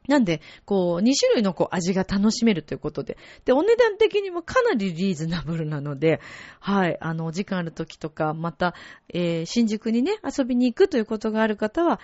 [0.08, 3.16] なんで、こう、2種類のこう味が楽しめるということで。
[3.44, 6.20] で、お値段的にもかなりリーズナブルなので、
[6.60, 8.74] はい、あの、お時間ある時とか、また、
[9.12, 12.00] えー新宿にね、遊びに行くということがある方は、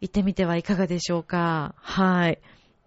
[0.00, 1.74] 行ってみてはいかがでしょうか。
[1.78, 2.38] はい。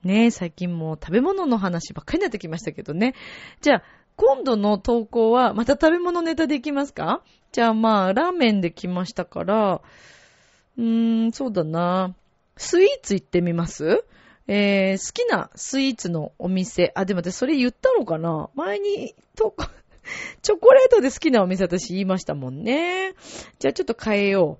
[0.03, 3.16] ね最近もう食べ物の話ばっかりになってきましたけどね。
[3.62, 3.84] じゃあ、
[4.16, 7.22] 今度の投稿は、また食べ物ネタでいきますか？
[7.51, 9.82] じゃあまあ、ラーメンできましたから、
[10.78, 12.14] うーん、そうだな。
[12.57, 14.03] スイーツ行ってみます？
[14.52, 16.91] えー、好きなスイーツのお店。
[16.95, 18.50] あ、でも私それ言ったのかな？
[18.56, 19.56] 前に、と、
[20.41, 23.14] チョコレートで好きなお店私言いましたもんね。
[23.60, 24.58] じゃあちょっと変えよ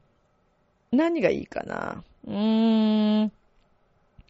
[0.92, 0.96] う。
[0.96, 2.04] 何がいいかな？
[2.28, 3.32] うーん。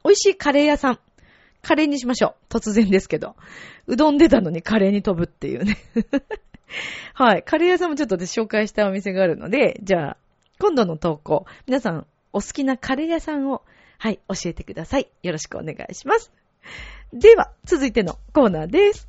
[0.06, 1.00] 美味しいカレー屋さん。
[1.62, 2.54] カレーにしましょう。
[2.54, 3.36] 突然ですけど。
[3.86, 5.78] うどん出たのにカレーに飛ぶっていうね。
[7.14, 7.44] はい。
[7.44, 10.18] カレー屋さんもちょっと私紹介したお店があるので、じゃあ、
[10.58, 13.62] 今度の投稿、皆さんお好きなカレー屋さんを、
[14.00, 15.10] はい、教えてください。
[15.24, 16.32] よろしくお願いします。
[17.12, 19.09] では、続いてのコーナーです。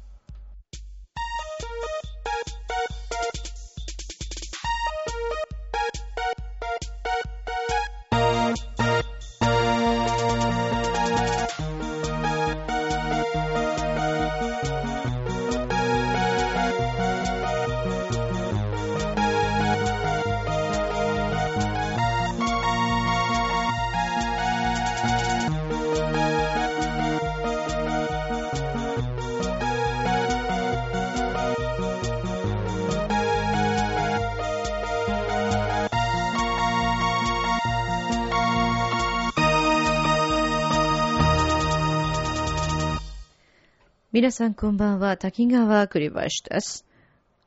[44.20, 46.84] 皆さんこんばんは、滝川栗林です。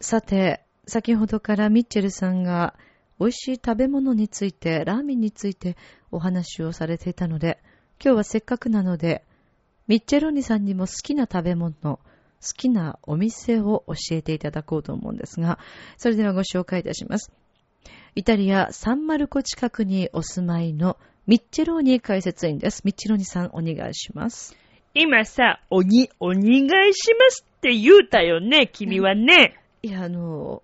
[0.02, 2.74] さて、先ほどからミッチェルさんが
[3.20, 5.78] 美味しい食べ物について、ラーメンについて
[6.10, 7.60] お話をされていたので、
[8.04, 9.24] 今日はせっかくなので、
[9.88, 12.00] ミッチェロニさんにも好きな食べ物、好
[12.58, 15.60] きなお店を教えていただこうと思うんですが、
[15.98, 17.32] それではご紹介いたします。
[18.16, 20.98] イタリア・サンマルコ近くにお住まいの
[21.28, 22.82] ミッチェローニ解説員です。
[22.84, 24.58] ミッチェローニさんお願いします。
[24.96, 29.60] 今さ、おに、お願いしますって言うたよね、君はね。
[29.82, 30.62] いや、あの、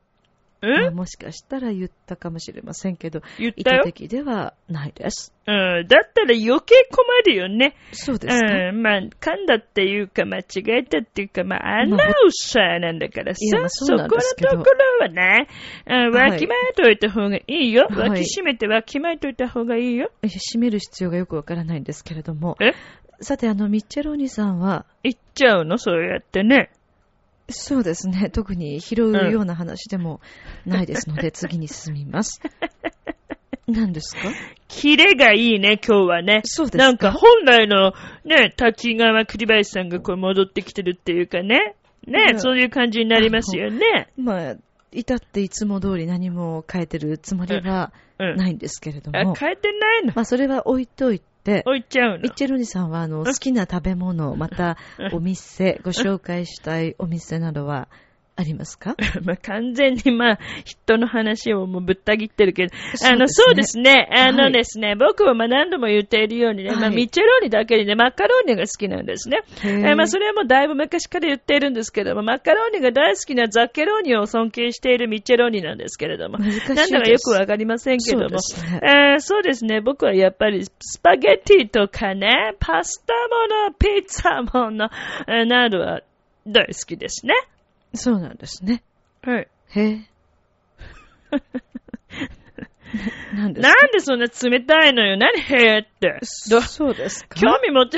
[0.62, 0.68] ん？
[0.68, 3.92] まあもしかしたら言ったかもしれませんけど、意言ったよ図。
[3.94, 5.34] 的ではないです。
[5.48, 7.76] うん、だったら余計困るよね。
[7.92, 14.64] そうですか、うん、まあ、噛んだっていうか、間違えたっていうか、まあ、アナウンサーなんだからさ、まあそうなんこのとこ
[15.00, 15.48] ろはね、
[15.88, 17.88] うん、はいわきまえといた方がいいよ。
[17.90, 20.12] はい脇締めてわきまえといた方がいいよ。
[20.22, 22.58] いめる必要がよくわからないんですけれども。
[22.60, 22.74] え？
[23.22, 25.78] さて、あの、ミッチェローニさんは、言っちゃうの？
[25.78, 26.72] そうやってね。
[27.50, 30.22] そうですね、特に拾うような話でも
[30.66, 32.42] ないですので、次に進みます。
[33.68, 34.22] 何ですか？
[34.68, 36.42] キレがいいね、今日はね。
[36.46, 36.84] そうですか？
[36.86, 37.94] なんか本来の
[38.24, 41.76] ね、滝川栗林さんがこう戻ってきてるっていうかね。
[42.08, 44.10] ね、うんそういう感じになりますよね。
[44.18, 44.56] まあ、
[44.92, 48.38] 至っていつも通り何も変えてるつもりはうん。
[48.38, 50.14] ないんですけれどあも、、変えてないの？
[50.16, 51.22] まあ、それは置いとい
[51.66, 52.20] 置いちゃうの？
[52.20, 52.34] ミッ。
[52.34, 54.78] チェルニさんは、あの、好きな食べ物、また、
[55.14, 57.88] お店、ご紹介したいお店などは
[58.40, 58.96] ありますか？
[59.24, 62.74] まあ、完全にまあ、人の話をもうぶった切ってるけど、
[63.06, 64.08] あの、そそううですすね。
[64.12, 66.96] あのはいですね、僕はまあ何度も言っているようにね、まあ、はい。
[66.96, 69.42] ミッチェローニだけにね、マカローニが好きなんですね。
[69.64, 76.50] えーまあ、それはもうだいぶ昔から言っているんですけども、マカローニが大好きなザッケローニを尊敬しているミッチェローニなんですけれども、なん
[76.90, 78.80] だかよくわかりませんけども、そうですね。
[78.84, 84.90] えーそうですね、僕はやっぱりスパゲティとかね、パスタもの、ピッツァもの、
[85.28, 86.02] えーなどは
[86.48, 87.34] 大好きですね。
[87.94, 88.84] そうなんですね。
[89.22, 89.48] はい。
[89.70, 90.10] へえ。
[93.34, 95.18] ななんでそんな冷たいのよ。
[95.18, 96.20] 何へーって。
[96.50, 97.40] どそうですか？
[97.40, 97.98] 興味持って、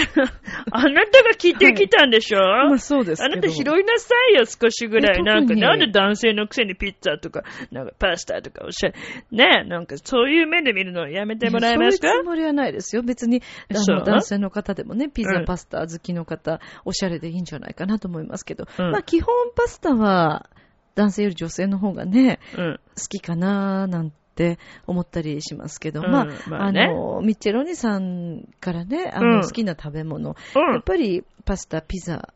[0.72, 3.42] あなたが聞いてきたんでしょ、まあそうですあけど。
[3.42, 5.20] なた拾いなさいよ、少しぐらい。
[5.20, 8.96] えなんか、特になんで男性のくせにピッツァとか、なんかパスタとかおっしゃる。
[9.32, 12.08] ねえ、なんかそういう目で見るのやめてもらえますか？
[12.08, 13.04] そういうつもりはないですよ。
[13.04, 13.96] 別に、あそう？
[13.98, 20.50] の、男性の方でもね、ピザ、うんパスタ好きの方、おしゃれでいいんじゃないかなと思いますけど、うんまあ基本パスタは、
[20.94, 22.80] 男性より女性の方がね、うん。
[22.98, 24.12] 好きかななん
[24.42, 26.84] て思ったりしますけど、うんまあ、まあね。
[26.84, 29.42] あの、ミッチェロニさんからね、あの、うん。
[29.44, 30.74] 好きな食べ物、うん。
[30.74, 32.34] やっぱりパスタ、ピザ、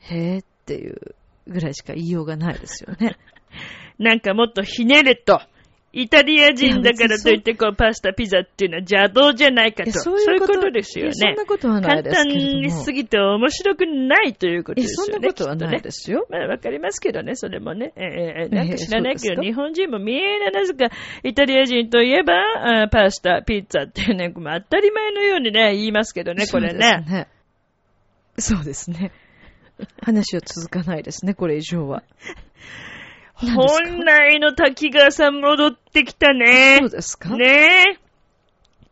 [0.00, 1.14] へーっていう
[1.48, 3.16] ぐらいしか言いようがないですよね。
[3.98, 5.40] なんかもっとひねれと。
[5.90, 9.92] イタリア人だからといって、こう、パスタ、ピザっていうのは邪道じゃないかと。
[9.92, 11.12] そういうことですよね。
[11.12, 12.42] そんなことはない簡ですけれども。
[12.42, 15.12] 単にしすぎて面白くないということですよね。
[15.14, 16.26] そんなことはないですよ。
[16.28, 17.94] まあ、わかりますけどね、それもね。
[17.96, 26.84] ええええなんか知らないけど、日本人もみんななぜか、イタリア人といえば、あパスタ、ピッツァっていうね、まあ当たり前のようにね、言いますけどね、これね。
[26.84, 27.28] そうですね。
[28.36, 29.12] そうですね。
[30.02, 32.02] 話は続かないですね、これ以上は。
[33.40, 36.90] 本来の滝川さん戻ってきたねそう。
[36.90, 37.36] ですか？
[37.36, 37.46] ね
[37.94, 37.98] え。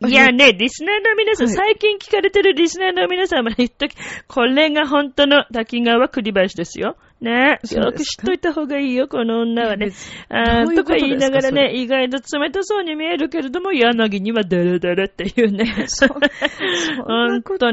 [0.03, 3.97] あいやね、リスナーの皆さん、はい最近聞かれてるリスナーの皆さんもね、言っとき、
[4.28, 6.97] これが本当の滝川栗林ですよ。
[7.22, 7.74] ねえ。
[7.76, 9.92] よく知っといた方がいいよ、この女はいね。
[10.28, 10.92] あういうことか？
[10.92, 15.86] か言いながらね、意外と冷たそうに見えるけれども、柳にはデレデレっていうね。
[15.88, 17.66] そそんなこと。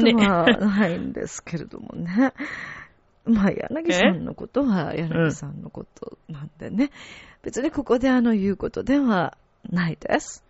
[0.80, 2.32] ないんですけれどもね。
[3.24, 6.90] まあ、柳さんのことは柳さんのことなんでね。
[7.42, 9.36] 別にここであの言うことでは
[9.70, 10.43] ないです。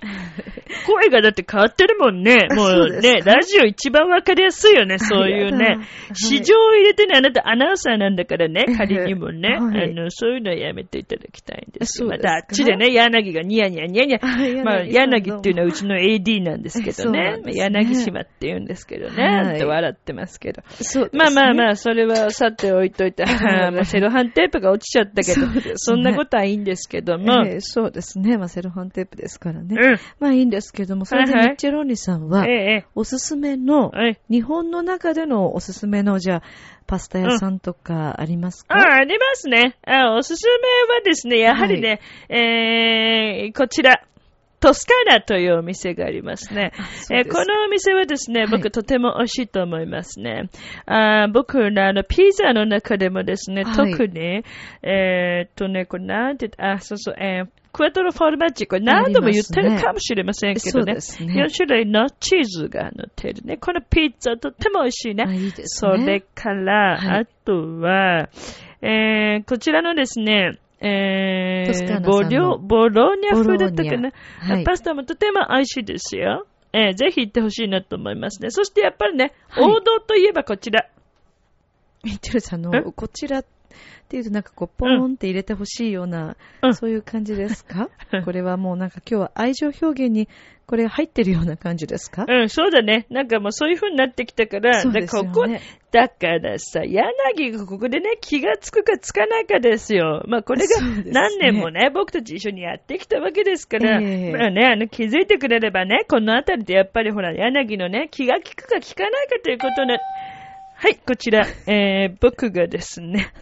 [0.86, 2.48] 声がだって変わってるもんね。
[2.54, 5.78] もそううね、ですかラジオ一番わかりやすいよね、 そういうね。
[6.12, 14.18] 市場を入れてね、あなたアナウンサーなんだからね、仮にもね、はいあの、そういうのはやめていただきたいんですまたあっちでね、柳がニヤニヤニヤニヤ。
[14.20, 19.22] はいまあ、柳っていうのはうちの AD なんですけどねね柳島って言うんですけどね。
[19.22, 20.62] はい笑ってますけど。
[20.62, 27.44] ねまあまあまあ、それはさて置いといて、あーもうセロハンテープが落ちちゃったけど、そねそんなことはいいんですけども。
[27.46, 28.36] ええそうですね。
[28.36, 29.76] まあ、セロハンテープですからね。
[29.78, 29.98] うん。
[30.18, 34.20] まあいいんですけども、それではいはいミッチェローニさんはえ、え、おすすめの、ええ。
[34.30, 36.42] 日本の中でのおすすめの、じゃあ、
[36.86, 39.76] パスタ屋さんとかありますか、あ、ありますね。
[39.86, 44.02] あ、おすすめはですね、やはりね、えー、こちら。
[44.58, 46.72] トスカーナというお店がありますね。
[46.94, 50.48] すえーこのお店はですね、はい僕とても美味しいと思いますね。
[50.86, 54.44] あー僕のあの、ピザの中でもですね、はい特に、
[54.82, 60.94] えーっとね、これなんて、あ、そうそう、えークワトロフォルマッジ、これ何度も言ってるかもしれませんけどね。
[60.94, 63.58] ね4種類のチーズが乗っているね。
[63.58, 65.24] このピッツァとっても美味しいね。
[65.28, 66.06] あいいですそね。
[66.06, 68.30] れから、はいあとは、
[68.80, 74.10] えー、こちらのですね、えー、ボリョ、ボローニャ風だったかな
[74.40, 76.46] はいパスタもとても美味しいですよ。
[76.72, 78.50] えー、ぜひ行ってほしいなと思いますね。
[78.50, 80.88] そしてやっぱりね、はい王道といえばこちら。
[82.02, 82.80] ミッチェルさんえ？
[82.80, 83.44] の、こちらっ
[84.08, 86.74] ていうとなんかこう、ポーンって入れてほしいような、うん。
[86.74, 87.88] そういう感じですか？
[88.24, 90.28] これはもうなんか今日は愛情表現に、
[90.66, 92.24] これ入ってるような感じですか？
[92.28, 93.06] うん、そうだね。
[93.08, 95.28] なんかもうそういう風になってきたから、そうですよね。
[95.28, 100.24] だからここ、だからさ、柳がここでね、気がつくかつかないかですよ。
[100.26, 104.32] まあこれが何年もね、僕たち一緒にやってきたわけですから、ええ。
[104.32, 109.98] まあね、あの気づいてくれればね、このあたりでやっぱりほら、柳のね、気が利くか利かないかということで、
[110.78, 113.32] はい、こちら、えー、僕がですね、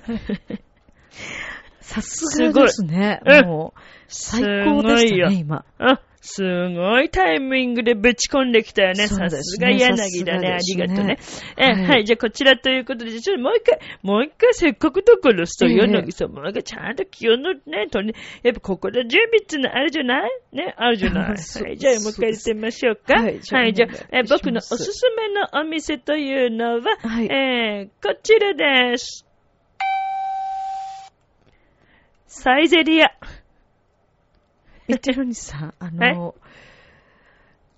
[1.80, 3.20] さすがですね。
[3.26, 5.64] すもう、最高でしたすよね、今。
[5.78, 9.08] あ、すごいタイミングでぶち込んできたよね。
[9.08, 10.52] さですが柳だね。
[10.54, 11.18] ありがとうね。
[11.58, 11.86] え、はい。
[11.86, 16.96] はい、じゃあこちらということで、ちょっともう一回、もう一回せっかくだからさ、ええ柳さん、もう一回ちゃん。
[16.96, 20.30] と気をのね、とね、やっぱここで準備っていうのあるじゃない？
[20.52, 21.24] ね、あるじゃない？
[21.26, 21.36] はい、
[21.76, 23.20] じゃあもう一回やってみましょうか。
[23.20, 23.40] はい。
[23.42, 27.26] じゃあえ僕のおすすめのお店というのは、はい。
[27.26, 29.26] えー、こちらです。
[32.28, 33.12] サイゼリア。
[34.88, 36.34] ミッチェルニさん、あの、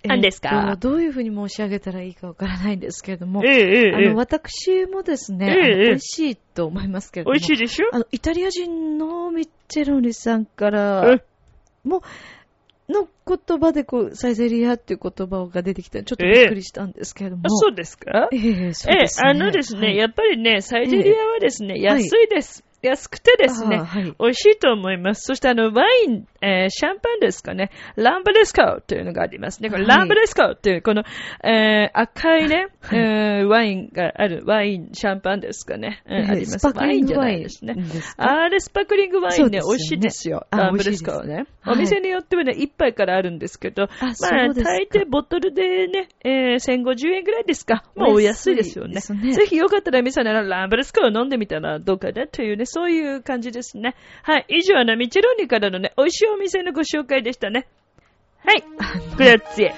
[0.05, 0.69] 何ですか？
[0.71, 7.89] えっとどういうふうに申し上げたらいいかわからないんですけれども、ええええあの、私もですね、美味しいと思いますけれども、美味しいでしょ？
[7.93, 11.25] あの、イタリア人のミッチェロニさんからえ、
[11.83, 12.03] も、
[12.89, 17.43] の言葉でこう、サイゼリアっていう言葉が出てきたちょっとびっくりしたんですけれども。
[17.47, 18.29] あそうですか？
[18.33, 19.29] ええそうええですね。
[19.29, 19.97] あのですね、はい。
[19.97, 22.63] やっぱりね、サイゼリアはですね、え安いです。
[22.87, 25.23] 安くてですね、あはい美味しいと思います。
[25.25, 29.71] そしてあの、ワイン、えーシャンパンですかね、ランブレスコというのがありますね。
[29.71, 31.03] これ、はいランブレスコという、この、
[31.45, 36.03] えー赤いね、はいえーワインがある、ワイン、シャンパンですかね。
[36.07, 36.59] うんええあります。
[36.59, 37.75] スパークリングワインじゃないですね。
[37.75, 38.25] ですか？
[38.43, 40.47] あれ、スパークリングワインね、ね美味しいですよ。
[40.51, 41.47] あランブレスコはね。
[41.67, 47.85] お店によってはね、一杯からあるんですけど、あまあ、大抵ボトルでね、えー、1050円ぐらいですか。
[47.97, 49.01] まあ、お安いですよね。
[49.23, 53.95] ねぜひよかったら皆さんね、ランブレスコを飲んでみたらどうかなというね、そういう感じですね。
[54.23, 54.45] はい。
[54.49, 57.67] 以上、あの、ミチェローニからのね、美味しいお店のご紹介でしたね。
[58.45, 58.63] はい。
[59.17, 59.75] グラッツィエ。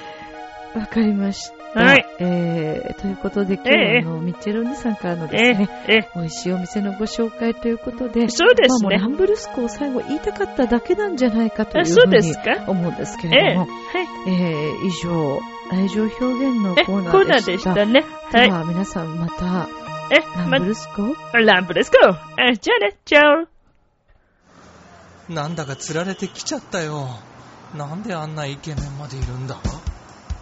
[0.77, 1.81] わかりました。
[1.81, 2.05] はい。
[2.19, 12.65] えー、ということで、今日の、ミッチェロニさんからのえですね、え、え美味しいお店のご紹介ということで、そうですねまあもうランブルスコを最後言いたかっただけなんじゃないかというあそうふうにですか？
[12.67, 14.07] 思うんですけええ、れども、はい。
[14.27, 15.41] えー以上、
[15.71, 17.39] 愛情表現のえ、コーコーナーでし。
[17.39, 18.05] ナーでしたたね。
[18.33, 18.47] はい。
[18.49, 19.69] では、皆さんまた、
[20.11, 21.03] え、まランブ、ルスコ
[21.35, 21.97] ランブレスコ
[22.39, 23.21] え、じゃあね、チャ
[25.29, 27.09] オなんだか釣られてきちゃったよ。
[27.77, 29.59] なんであんなイケメンまでいるんだ？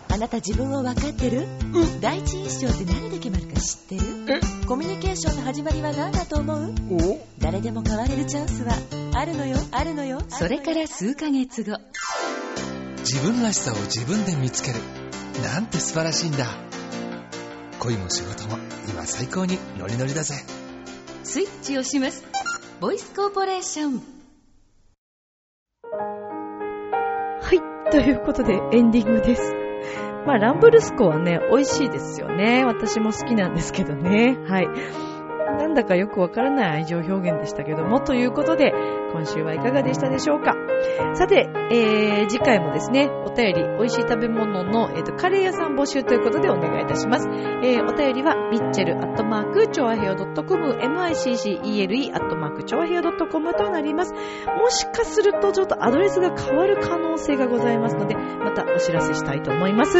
[0.08, 1.48] あなた自分を分かってる？
[2.00, 4.40] 第一印象って何で決まるか知ってる？
[4.68, 6.72] コミュニケーションの始まりは何だと思う？
[6.92, 7.26] お？
[7.40, 8.74] 誰でも変われるチャンスは
[9.14, 10.20] あるのよあるのよ。
[10.28, 11.80] それから数ヶ月後。
[12.98, 14.78] 自分らしさを自分で見つける。
[15.42, 16.46] なんて素晴らしいんだ。
[17.78, 18.58] 恋も仕事も
[18.88, 20.34] 今最高にノリノリだぜ。
[21.24, 22.24] スイッチをします
[22.80, 24.02] ボイスコーポレーション
[27.42, 29.54] はい、ということでエンディングです。
[30.26, 32.64] まあ、ランブルスコはね、美味しいですよね。
[32.64, 34.36] 私も好きなんですけどね。
[34.48, 34.68] はい。
[35.58, 38.72] なんだかよくわからない愛情表現でしたけども、ということで、
[39.16, 40.52] 今週はいかがでしたでしょうか？
[41.14, 47.26] さて、えー、次回もですね、お便り、美味しい食べ物の、えっ、と、カレー屋さん募集ということでお願いいたします。
[47.26, 50.34] えー、お便りは、ミッチェルアットマーク、チョアヘヨ .com、
[50.74, 54.12] miccele アットマーク、チョアヘヨ .com となります。
[54.12, 59.96] もしかするとちょっとアドレスが変わる可能性がございますので、またお知らせしたいと思います。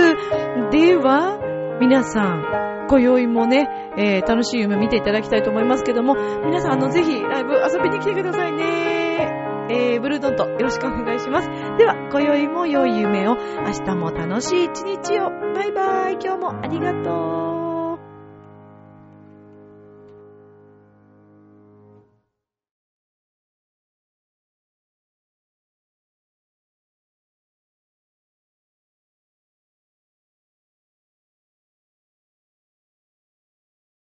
[0.71, 3.69] では、皆さん、今宵もね、
[3.99, 6.15] えー楽しい夢見ていただきたいと思いますけども、
[6.45, 9.47] 皆さん、あの、ぜひ、ライブ遊びに来てくださいね。
[9.69, 11.49] えー、ブルードンと、よろしくお願いします。
[11.79, 15.31] では、今宵も良い夢を、明日も楽しい一日を。
[15.55, 17.56] バイバイ、今日もありがとう。